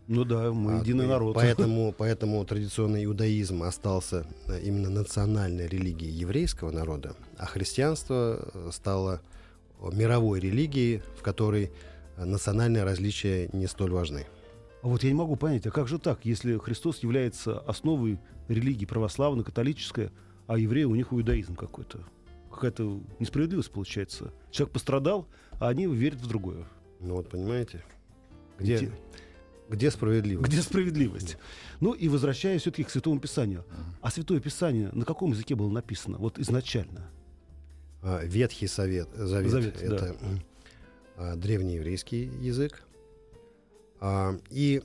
Ну 0.06 0.24
да, 0.24 0.52
мы 0.52 0.78
А, 0.78 0.80
единый 0.80 1.06
народ. 1.06 1.34
Поэтому, 1.34 1.92
поэтому 1.98 2.44
традиционный 2.44 3.04
иудаизм 3.04 3.62
остался 3.62 4.26
э, 4.48 4.60
именно 4.60 4.90
национальной 4.90 5.66
религией 5.66 6.10
еврейского 6.10 6.70
народа, 6.70 7.16
а 7.38 7.46
христианство 7.46 8.50
э, 8.52 8.70
стало 8.72 9.20
мировой 9.92 10.40
религией, 10.40 11.02
в 11.18 11.22
которой 11.22 11.70
национальные 12.16 12.84
различия 12.84 13.48
не 13.52 13.66
столь 13.66 13.92
важны. 13.92 14.26
А 14.82 14.88
вот 14.88 15.02
я 15.02 15.08
не 15.08 15.14
могу 15.14 15.36
понять, 15.36 15.66
а 15.66 15.70
как 15.70 15.88
же 15.88 15.98
так, 15.98 16.20
если 16.24 16.58
Христос 16.58 16.98
является 17.02 17.58
основой 17.60 18.18
религии 18.48 18.84
православной, 18.84 19.44
католической, 19.44 20.10
а 20.46 20.58
евреи 20.58 20.84
у 20.84 20.94
них 20.94 21.12
иудаизм 21.12 21.56
какой-то? 21.56 22.00
Какая-то 22.52 23.00
несправедливость 23.18 23.70
получается. 23.70 24.32
Человек 24.50 24.74
пострадал, 24.74 25.26
а 25.58 25.68
они 25.68 25.86
верят 25.86 26.20
в 26.20 26.26
другое. 26.26 26.66
Ну 27.00 27.16
вот 27.16 27.30
понимаете, 27.30 27.82
где, 28.58 28.92
Где- 29.68 29.90
справедливость? 29.90 30.48
Где 30.52 30.62
справедливость? 30.62 31.36
Ну 31.80 31.92
и 31.92 32.08
возвращаясь 32.08 32.60
все-таки 32.62 32.84
к 32.84 32.90
Святому 32.90 33.18
Писанию. 33.20 33.64
А 34.00 34.10
Святое 34.10 34.40
Писание 34.40 34.90
на 34.92 35.04
каком 35.04 35.30
языке 35.32 35.54
было 35.54 35.70
написано? 35.70 36.18
Вот 36.18 36.38
изначально. 36.38 37.08
А, 38.02 38.22
Ветхий 38.24 38.66
Совет, 38.66 39.08
Завет, 39.14 39.50
Завет, 39.50 39.76
да. 39.80 39.86
это 39.86 40.04
м, 40.20 40.40
а, 41.16 41.36
древнееврейский 41.36 42.24
язык. 42.42 42.82
А, 44.00 44.38
И 44.50 44.82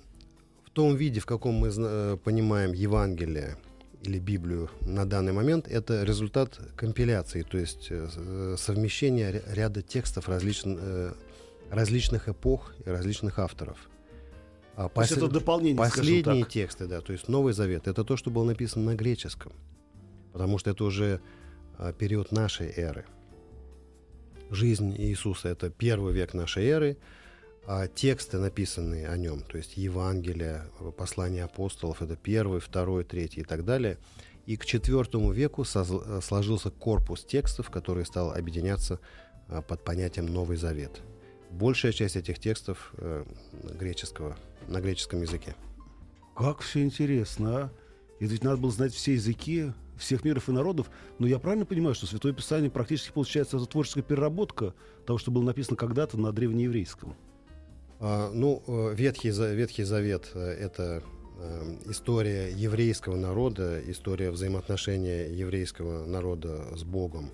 в 0.66 0.70
том 0.72 0.96
виде, 0.96 1.20
в 1.20 1.26
каком 1.26 1.56
мы 1.56 1.70
э, 1.76 2.18
понимаем 2.24 2.72
Евангелие 2.74 3.58
или 4.04 4.18
Библию 4.20 4.70
на 4.82 5.06
данный 5.06 5.34
момент, 5.34 5.68
это 5.68 6.04
результат 6.04 6.58
компиляции, 6.78 7.42
то 7.42 7.58
есть 7.58 7.88
э, 7.90 8.08
э, 8.16 8.56
совмещения 8.58 9.32
ря- 9.32 9.54
ряда 9.54 9.82
текстов 9.82 10.30
различн- 10.30 10.78
э, 10.80 11.14
различных 11.72 12.30
эпох 12.30 12.74
и 12.86 12.90
различных 12.90 13.40
авторов. 13.40 13.90
А 14.80 14.88
То 14.88 15.02
есть 15.02 15.12
это 15.12 15.28
дополнение, 15.28 15.76
Последние 15.76 16.46
тексты, 16.46 16.88
да, 16.88 17.02
то 17.02 17.12
есть 17.12 17.28
Новый 17.28 17.52
Завет, 17.52 17.90
это 17.90 18.06
то, 18.06 18.16
что 18.16 18.32
было 18.32 18.46
написано 18.46 18.86
на 18.86 18.96
греческом, 18.96 19.52
потому 20.32 20.58
что 20.58 20.70
это 20.70 20.86
уже 20.86 21.20
а, 21.78 21.92
период 21.92 22.32
нашей 22.32 22.72
эры. 22.72 23.04
Жизнь 24.50 24.96
Иисуса— 24.98 25.50
это 25.50 25.70
первый 25.70 26.14
век 26.14 26.34
нашей 26.34 26.66
эры, 26.66 26.98
а 27.68 27.88
тексты, 27.88 28.38
написанные 28.38 29.10
о 29.10 29.18
нем, 29.18 29.42
то 29.42 29.58
есть 29.58 29.76
Евангелие, 29.76 30.64
послания 30.98 31.44
апостолов, 31.44 32.02
это 32.02 32.16
первый, 32.16 32.62
второй, 32.62 33.04
третий 33.04 33.42
и 33.42 33.44
так 33.44 33.66
далее. 33.66 33.98
И 34.46 34.56
к 34.56 34.66
четвертому 34.66 35.34
веку 35.34 35.66
сложился 35.66 36.72
корпус 36.72 37.26
текстов, 37.26 37.70
который 37.70 38.06
стал 38.06 38.32
объединяться 38.32 39.02
а, 39.50 39.62
под 39.62 39.84
понятием 39.84 40.28
Новый 40.28 40.56
Завет. 40.56 41.02
Большая 41.52 41.92
часть 41.92 42.16
этих 42.16 42.40
текстов 42.40 42.94
э, 42.98 43.26
греческого, 43.78 44.38
на 44.70 44.82
греческом 44.82 45.22
языке. 45.22 45.56
Как 46.36 46.62
все 46.62 46.84
интересно, 46.84 47.58
а? 47.58 47.72
И 48.20 48.26
ведь 48.26 48.44
надо 48.44 48.58
было 48.58 48.72
знать 48.72 48.94
все 48.94 49.14
языки 49.14 49.72
всех 50.00 50.24
миров 50.24 50.50
и 50.50 50.52
народов. 50.52 50.90
Но 51.20 51.28
я 51.28 51.40
правильно 51.40 51.66
понимаю, 51.66 51.94
что 51.94 52.06
Святое 52.06 52.34
Писание 52.34 52.72
практически 52.72 53.12
получается 53.12 53.58
это 53.58 53.66
творческая 53.66 54.02
переработка 54.02 54.74
того, 55.06 55.20
что 55.20 55.32
было 55.32 55.44
написано 55.44 55.78
когда-то 55.78 56.18
на 56.18 56.32
древнееврейском. 56.32 57.16
А, 58.00 58.32
ну, 58.32 58.64
э, 58.66 58.96
Ветхий, 58.96 59.30
Ветхий 59.30 59.84
Завет 59.84 60.32
э,— 60.34 60.40
это 60.60 61.04
э, 61.38 61.76
история 61.88 62.50
еврейского 62.52 63.18
народа, 63.18 63.82
история 63.88 64.32
взаимоотношения 64.32 65.28
еврейского 65.28 66.06
народа 66.06 66.66
с 66.76 66.84
Богом 66.84 67.32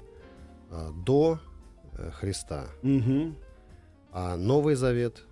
до 1.06 1.40
Христа. 2.20 2.68
Мгм. 2.82 3.38
А 4.12 4.36
Новый 4.36 4.76
Завет 4.76 5.24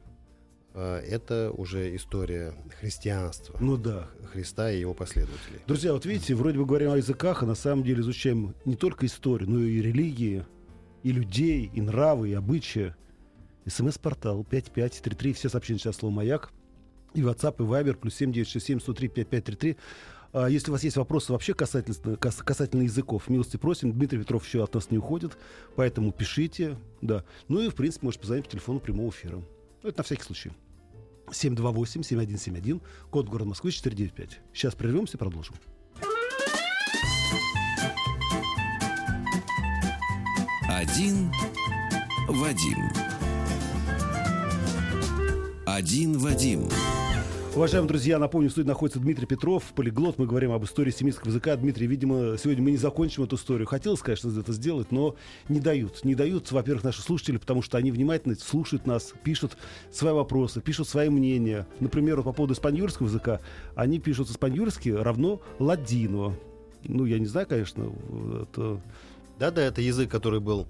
это 0.80 1.52
уже 1.56 1.96
история 1.96 2.54
христианства, 2.80 3.56
Ну 3.60 3.78
да. 3.78 4.10
Христа 4.32 4.72
и 4.72 4.80
его 4.80 4.94
последователей. 4.94 5.60
Друзья, 5.68 5.94
вот 5.94 6.06
видите, 6.06 6.34
вроде 6.36 6.58
бы 6.58 6.66
говорим 6.66 6.92
о 6.92 6.98
языках, 6.98 7.44
а 7.44 7.46
на 7.46 7.56
самом 7.56 7.84
деле 7.84 8.02
изучаем 8.02 8.56
не 8.66 8.76
только 8.76 9.06
историю, 9.06 9.50
но 9.50 9.60
и 9.60 9.82
религии, 9.82 10.46
и 11.04 11.12
людей, 11.12 11.70
и 11.74 11.82
нравы, 11.82 12.30
и 12.30 12.34
обычаи. 12.34 12.96
СМС-портал 13.66 14.44
5533, 14.44 15.34
все 15.34 15.50
сообщения 15.50 15.80
сейчас 15.80 15.98
слово 15.98 16.14
«Маяк». 16.14 16.52
И 17.14 17.22
WhatsApp, 17.22 17.56
и 17.60 17.62
Viber, 17.62 17.94
плюс 17.96 18.16
7967 18.16 18.80
103 18.80 19.08
5533. 19.10 19.78
А 20.34 20.48
если 20.50 20.72
у 20.72 20.74
вас 20.74 20.84
есть 20.84 20.98
вопросы 20.98 21.32
вообще 21.32 21.54
касательно, 21.54 22.18
кас- 22.18 22.38
касательно 22.42 22.82
языков, 22.82 23.30
милости 23.30 23.56
просим. 23.58 23.92
Дмитрий 23.94 24.18
Петров 24.18 24.44
еще 24.46 24.64
от 24.64 24.74
нас 24.74 24.90
не 24.90 24.98
уходит, 24.98 25.38
поэтому 25.76 26.12
пишите. 26.12 26.76
Да. 27.02 27.24
Ну 27.48 27.62
и, 27.62 27.70
в 27.70 27.76
принципе, 27.76 28.08
можете 28.08 28.22
позвонить 28.22 28.46
по 28.46 28.52
телефону 28.52 28.80
прямого 28.80 29.12
эфира. 29.12 29.36
Ну, 29.84 29.90
это 29.90 30.00
на 30.00 30.04
всякий 30.04 30.24
случай. 30.24 30.52
728-7171, 31.28 32.82
код 33.10 33.30
города 33.30 33.50
Москвы 33.50 33.72
495. 33.72 34.40
Сейчас 34.54 34.76
прервемся 34.76 35.18
продолжим. 35.18 35.56
Один 40.70 41.32
Вадим. 42.28 42.78
Один 45.66 46.18
Вадим. 46.18 46.70
Уважаемые 47.56 47.88
друзья, 47.88 48.18
напомню, 48.18 48.50
в 48.50 48.52
студии 48.52 48.68
находится 48.68 49.00
Дмитрий 49.00 49.28
Петров, 49.28 49.64
полиглот. 49.76 50.18
Мы 50.18 50.26
говорим 50.26 50.52
об 50.54 50.64
истории 50.64 50.90
семитского 50.90 51.30
языка. 51.30 51.56
Дмитрий, 51.56 51.86
видимо, 51.86 52.36
сегодня 52.36 52.64
мы 52.64 52.72
не 52.72 52.78
закончим 52.78 53.24
эту 53.24 53.36
историю. 53.36 53.68
Хотелось, 53.68 54.00
конечно, 54.00 54.32
это 54.40 54.52
сделать, 54.54 54.92
но 54.92 55.16
не 55.50 55.60
дают. 55.60 56.04
Не 56.04 56.16
дают, 56.16 56.52
во-первых, 56.52 56.84
наши 56.84 57.04
слушатели, 57.04 57.38
потому 57.38 57.62
что 57.62 57.78
они 57.78 57.92
внимательно 57.92 58.34
слушают 58.36 58.88
нас, 58.88 59.14
пишут 59.24 59.56
свои 59.92 60.14
вопросы, 60.14 60.62
пишут 60.62 60.90
свои 60.90 61.10
мнения. 61.10 61.68
Например, 61.80 62.18
вот 62.18 62.26
по 62.26 62.34
поводу 62.34 62.56
испаньольского 62.56 63.06
языка. 63.06 63.40
Они 63.76 64.00
пишут 64.00 64.32
испаньольски 64.32 64.90
равно 64.90 65.40
ладино. 65.60 66.36
Ну, 66.84 67.06
я 67.06 67.20
не 67.20 67.28
знаю, 67.28 67.46
конечно, 67.46 67.94
это... 68.42 68.82
Да-да, 69.38 69.62
это 69.62 69.80
язык, 69.80 70.10
который 70.10 70.40
был 70.40 70.66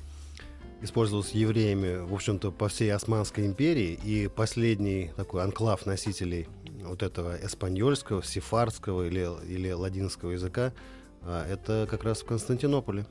использовался 0.82 1.38
евреями, 1.38 2.06
в 2.06 2.14
общем-то, 2.14 2.52
по 2.52 2.68
всей 2.68 2.92
Османской 2.92 3.46
империи, 3.46 3.98
и 4.04 4.28
последний 4.28 5.12
такой 5.16 5.42
анклав 5.44 5.86
носителей 5.86 6.50
вот 6.86 7.04
этого 7.04 7.36
эспаньольского, 7.44 8.24
сефардского 8.24 9.08
или, 9.08 9.28
или 9.48 9.72
ладинского 9.72 10.32
языка, 10.32 10.74
а, 11.22 11.48
это 11.48 11.88
как 11.90 12.04
раз 12.04 12.22
в 12.22 12.26
Константинополе. 12.26 13.06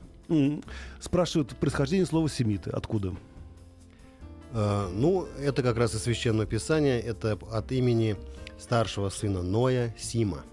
Спрашивают 0.99 1.55
происхождение 1.57 2.05
слова 2.05 2.29
семиты. 2.29 2.69
Откуда? 2.69 3.13
Э, 4.53 4.87
Ну, 4.93 5.27
это 5.39 5.61
как 5.63 5.77
раз 5.77 5.93
из 5.95 6.03
Священного 6.03 6.45
Писания. 6.45 6.99
Это 6.99 7.37
от 7.51 7.71
имени 7.71 8.15
старшего 8.57 9.09
сына 9.09 9.41
Ноя 9.41 9.93
Сима. 9.97 10.43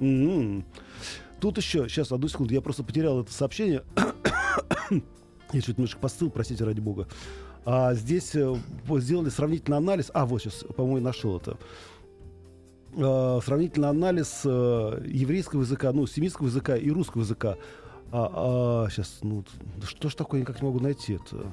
М. 0.00 0.64
Тут 1.40 1.56
еще, 1.56 1.88
сейчас, 1.88 2.12
одну 2.12 2.28
секунду, 2.28 2.52
я 2.52 2.60
просто 2.60 2.82
потерял 2.82 3.20
это 3.22 3.32
сообщение. 3.32 3.84
я 5.52 5.60
чуть 5.60 5.78
немножко 5.78 6.00
постыл, 6.00 6.30
простите, 6.30 6.64
ради 6.64 6.80
бога. 6.80 7.06
А 7.64 7.94
здесь 7.94 8.34
э, 8.34 8.56
сделали 8.98 9.28
сравнительный 9.28 9.78
анализ. 9.78 10.10
А, 10.14 10.26
вот 10.26 10.42
сейчас, 10.42 10.64
по-моему, 10.76 11.04
нашел 11.06 11.36
это. 11.36 11.58
А, 13.00 13.40
сравнительный 13.44 13.88
анализ 13.88 14.40
э, 14.44 15.02
еврейского 15.06 15.60
языка, 15.62 15.92
ну, 15.92 16.06
семитского 16.06 16.46
языка 16.48 16.76
и 16.76 16.90
русского 16.90 17.22
языка. 17.22 17.56
А, 18.10 18.86
а, 18.86 18.90
сейчас, 18.90 19.18
ну, 19.22 19.44
что 19.84 20.08
ж 20.08 20.14
такое, 20.14 20.40
я 20.40 20.42
никак 20.42 20.60
не 20.60 20.66
могу 20.66 20.80
найти 20.80 21.14
это. 21.14 21.52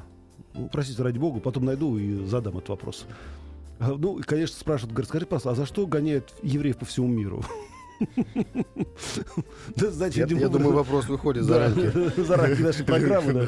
Ну, 0.53 0.69
простите, 0.71 1.03
ради 1.03 1.19
бога, 1.19 1.39
потом 1.39 1.65
найду 1.65 1.97
и 1.97 2.25
задам 2.25 2.57
этот 2.57 2.69
вопрос. 2.69 3.05
А, 3.79 3.93
Ну, 3.95 4.19
и, 4.19 4.23
конечно, 4.23 4.57
спрашивают, 4.57 4.93
говорят, 4.93 5.09
скажи, 5.09 5.25
пожалуйста, 5.25 5.51
а 5.51 5.55
за 5.55 5.65
что 5.65 5.85
гоняют 5.85 6.33
евреев 6.41 6.77
по 6.77 6.85
всему 6.85 7.07
миру? 7.07 7.43
Да, 9.75 10.07
я 10.07 10.49
думаю, 10.49 10.73
вопрос 10.73 11.07
выходит 11.07 11.45
за 11.45 11.59
рамки. 11.59 12.21
За 12.21 12.35
рамки 12.35 12.61
нашей 12.61 12.85
программы, 12.85 13.33
да. 13.33 13.47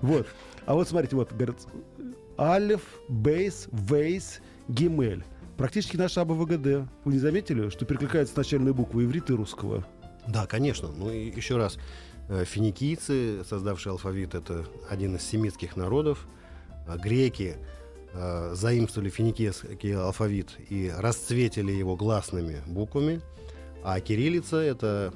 Вот. 0.00 0.26
А 0.64 0.74
вот 0.74 0.88
смотрите, 0.88 1.16
вот, 1.16 1.32
говорят, 1.32 1.56
Алиф, 2.38 2.82
Бейс, 3.08 3.66
Вейс, 3.72 4.40
Гимель. 4.68 5.24
Практически 5.60 5.98
наша 5.98 6.22
АБВГД. 6.22 6.88
Вы 7.04 7.12
не 7.12 7.18
заметили, 7.18 7.68
что 7.68 7.84
перекликаются 7.84 8.34
начальные 8.34 8.72
буквы 8.72 9.04
иврита 9.04 9.34
и 9.34 9.36
русского? 9.36 9.86
Да, 10.26 10.46
конечно. 10.46 10.88
Ну 10.88 11.10
и 11.10 11.30
еще 11.30 11.58
раз. 11.58 11.76
э, 12.30 12.46
Финикийцы, 12.46 13.44
создавшие 13.44 13.90
алфавит, 13.90 14.34
это 14.34 14.64
один 14.88 15.16
из 15.16 15.22
семитских 15.22 15.76
народов. 15.76 16.26
А 16.88 16.96
Греки 16.96 17.56
э, 18.14 18.54
заимствовали 18.54 19.10
финикийский 19.10 19.94
алфавит 19.96 20.56
и 20.70 20.90
расцветили 20.96 21.72
его 21.72 21.94
гласными 21.94 22.62
буквами. 22.66 23.20
А 23.84 24.00
кириллица— 24.00 24.56
это 24.62 25.12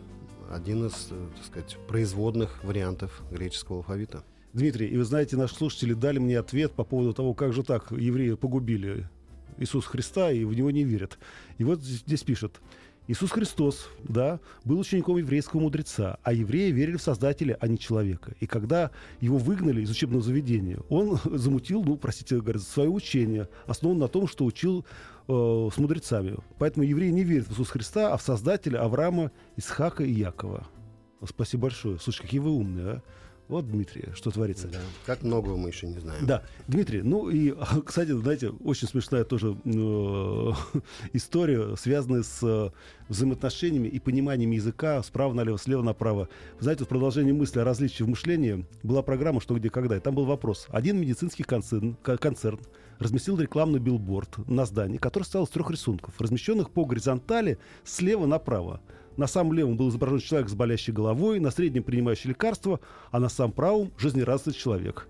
один 0.53 0.89
из, 0.89 1.09
э, 1.11 1.27
так 1.37 1.47
сказать, 1.47 1.79
производных 1.89 2.63
вариантов 2.65 3.23
греческого 3.31 3.79
алфавита. 3.79 4.23
Дмитрий, 4.53 4.89
и 4.89 4.99
вы 4.99 5.05
знаете, 5.05 5.39
наши 5.39 5.55
слушатели 5.55 5.95
дали 5.95 6.19
мне 6.19 6.39
ответ 6.39 6.73
по 6.73 6.85
поводу 6.85 7.15
того, 7.15 7.33
как 7.33 7.55
же 7.55 7.63
так 7.63 7.93
евреи 7.93 8.35
погубили 8.35 9.09
Иисуса 9.59 9.89
Христа 9.89 10.31
и 10.31 10.45
в 10.45 10.55
него 10.55 10.71
не 10.71 10.85
верят. 10.85 11.19
И 11.59 11.65
вот 11.65 11.83
здесь, 11.83 12.23
пишет. 12.23 12.61
Иисус 13.07 13.33
Христос, 13.33 13.91
да, 14.03 14.41
был 14.65 14.79
учеником 14.79 15.19
еврейского 15.19 15.61
мудреца, 15.61 16.19
а 16.23 16.33
евреи 16.33 16.71
верили 16.71 16.97
в 16.97 17.03
Создателя, 17.03 17.59
а 17.61 17.69
не 17.69 17.79
человека. 17.79 18.35
И 18.41 18.47
когда 18.47 18.93
его 19.21 19.37
выгнали 19.37 19.83
из 19.83 19.91
учебного 19.91 20.23
заведения, 20.23 20.79
он 20.89 21.19
замутил, 21.25 21.85
ну, 21.85 21.99
простите, 21.99 22.41
говорят, 22.41 22.63
свое 22.63 22.89
учение, 22.89 23.49
основанное 23.67 24.07
на 24.07 24.09
том, 24.09 24.27
что 24.27 24.47
учил 24.47 24.87
э, 25.29 25.33
с 25.75 25.77
мудрецами. 25.77 26.37
Поэтому 26.59 26.87
евреи 26.87 27.11
не 27.11 27.25
верят 27.25 27.49
в 27.49 27.53
Иисуса 27.53 27.73
Христа, 27.73 28.15
а 28.15 28.17
в 28.17 28.23
Создателя 28.23 28.83
Авраама, 28.83 29.33
Исхака 29.57 30.03
и 30.03 30.11
Якова. 30.11 30.67
Спасибо 31.29 31.65
большое. 31.65 31.99
Слушай, 31.99 32.23
какие 32.23 32.41
вы 32.41 32.53
умные, 32.53 32.87
а? 32.87 33.03
Вот, 33.49 33.71
Дмитрий, 33.71 34.05
что 34.15 34.31
творится. 34.31 34.69
Да. 34.69 34.79
Как 35.05 35.23
многого 35.23 35.57
мы 35.57 35.69
еще 35.69 35.87
не 35.87 35.99
знаем. 35.99 36.27
Да, 36.27 36.43
Дмитрий, 36.67 37.03
ну 37.03 37.29
и, 37.29 37.55
кстати, 37.85 38.13
знаете, 38.13 38.49
очень 38.49 38.89
смешная 38.89 39.25
тоже 39.25 39.57
э, 39.65 40.53
история, 41.13 41.77
связанная 41.77 42.23
с 42.23 42.39
э, 42.43 42.71
взаимоотношениями 43.09 43.89
и 43.89 43.99
пониманием 43.99 44.51
языка 44.51 45.03
справа 45.03 45.35
налево, 45.35 45.59
слева 45.59 45.83
направо. 45.83 46.29
Знаете, 46.59 46.85
в 46.85 46.89
продолжении 46.89 47.33
мысли 47.33 47.61
о 47.61 47.65
различии 47.65 48.03
в 48.03 48.09
мышлении 48.09 48.67
была 48.83 49.03
программа 49.03 49.41
«Что, 49.43 49.55
где, 49.57 49.69
когда». 49.69 49.97
И 49.97 50.01
там 50.01 50.15
был 50.15 50.25
вопрос. 50.25 50.67
Один 50.71 50.99
медицинский 50.99 51.43
концерн, 51.43 51.97
ко- 52.03 52.17
концерн 52.17 52.61
разместил 52.99 53.39
рекламный 53.39 53.79
билборд 53.81 54.39
на 54.49 54.65
здании, 54.65 54.99
который 54.99 55.25
состоял 55.25 55.45
из 55.45 55.51
трех 55.51 55.71
рисунков, 55.71 56.19
размещенных 56.19 56.71
по 56.71 56.85
горизонтали 56.87 57.59
слева 57.85 58.25
направо. 58.27 58.81
На 59.17 59.27
самом 59.27 59.53
левом 59.53 59.77
был 59.77 59.89
изображен 59.91 60.19
человек 60.21 60.49
с 60.49 60.55
болящей 60.55 60.93
головой, 60.93 61.39
на 61.41 61.51
среднем 61.51 61.83
принимающий 61.85 62.31
лекарства, 62.31 62.81
а 63.11 63.21
на 63.21 63.29
самом 63.29 63.53
правом 63.53 63.93
жизнерадостный 63.99 64.53
человек. 64.55 65.07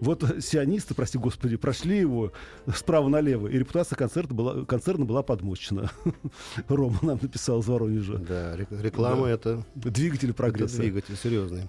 Вот 0.00 0.24
сионисты, 0.40 0.94
прости 0.94 1.18
господи, 1.18 1.56
прошли 1.56 1.98
его 1.98 2.32
справа 2.74 3.08
налево, 3.08 3.48
и 3.48 3.58
репутация 3.58 3.96
концерта 3.96 4.32
была, 4.34 4.64
концерна 4.64 5.04
была 5.04 5.22
подмочена. 5.22 5.90
Рома 6.68 6.98
нам 7.02 7.18
написал 7.20 7.60
из 7.60 7.66
Воронежа. 7.66 8.16
Да, 8.18 8.56
рек- 8.56 8.68
реклама 8.82 9.24
Да. 9.26 9.30
это, 9.30 9.66
Двигатель 9.74 10.30
это 10.30 10.36
прогресса. 10.36 10.76
двигатель 10.78 11.16
серьезный. 11.16 11.68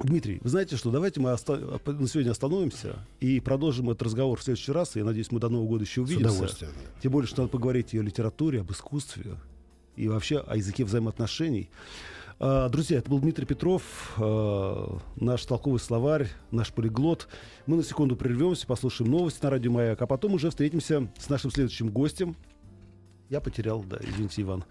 Дмитрий, 0.00 0.38
вы 0.44 0.48
знаете 0.48 0.76
что, 0.76 0.92
давайте 0.92 1.20
мы 1.20 1.32
оста- 1.32 1.80
на 1.84 2.06
сегодня 2.06 2.30
остановимся 2.30 3.04
и 3.18 3.40
продолжим 3.40 3.90
этот 3.90 4.02
разговор 4.02 4.38
в 4.38 4.42
следующий 4.44 4.70
раз. 4.70 4.94
Я 4.94 5.04
надеюсь, 5.04 5.32
мы 5.32 5.40
до 5.40 5.48
Нового 5.48 5.66
года 5.66 5.82
еще 5.82 6.02
С 6.02 6.04
увидимся. 6.04 6.30
удовольствием. 6.30 6.72
Тем 7.02 7.10
более, 7.10 7.26
что 7.26 7.42
надо 7.42 7.50
поговорить 7.50 7.94
и 7.94 7.98
о 7.98 8.02
литературе, 8.02 8.60
об 8.60 8.70
искусстве 8.70 9.36
и 9.98 10.08
вообще 10.08 10.38
о 10.38 10.56
языке 10.56 10.84
взаимоотношений. 10.84 11.70
А, 12.40 12.68
Друзья, 12.68 12.98
это 12.98 13.10
был 13.10 13.18
Дмитрий 13.18 13.46
Петров, 13.46 14.14
а, 14.18 14.98
наш 15.16 15.44
толковый 15.44 15.80
словарь, 15.80 16.28
наш 16.50 16.72
полиглот. 16.72 17.28
Мы 17.66 17.76
на 17.76 17.82
секунду 17.82 18.16
прервемся, 18.16 18.66
послушаем 18.66 19.10
новости 19.10 19.42
на 19.42 19.50
радио 19.50 19.72
Маяк, 19.72 20.00
а 20.00 20.06
потом 20.06 20.34
уже 20.34 20.50
встретимся 20.50 21.08
с 21.18 21.28
нашим 21.28 21.50
следующим 21.50 21.90
гостем. 21.90 22.36
Я 23.28 23.40
потерял, 23.40 23.82
да, 23.82 23.98
извините, 24.00 24.42
Иван. 24.42 24.64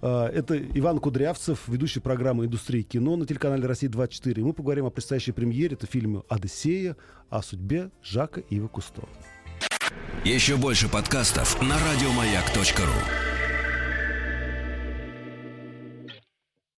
А, 0.00 0.28
Это 0.28 0.56
Иван 0.56 1.00
Кудрявцев, 1.00 1.66
ведущий 1.66 2.00
программы 2.00 2.46
«Индустрия 2.46 2.82
кино» 2.82 3.16
на 3.16 3.26
телеканале 3.26 3.66
«Россия-24». 3.66 4.38
И 4.38 4.42
мы 4.42 4.52
поговорим 4.52 4.86
о 4.86 4.90
предстоящей 4.90 5.32
премьере. 5.32 5.74
Это 5.74 5.86
фильме 5.86 6.22
«Одиссея», 6.28 6.96
о 7.30 7.42
судьбе 7.42 7.90
Жака 8.02 8.42
Ива 8.48 8.68
Кусто. 8.68 9.02
Еще 10.24 10.56
больше 10.56 10.88
подкастов 10.88 11.60
на 11.60 11.76
радиомаяк.ру. 11.78 13.31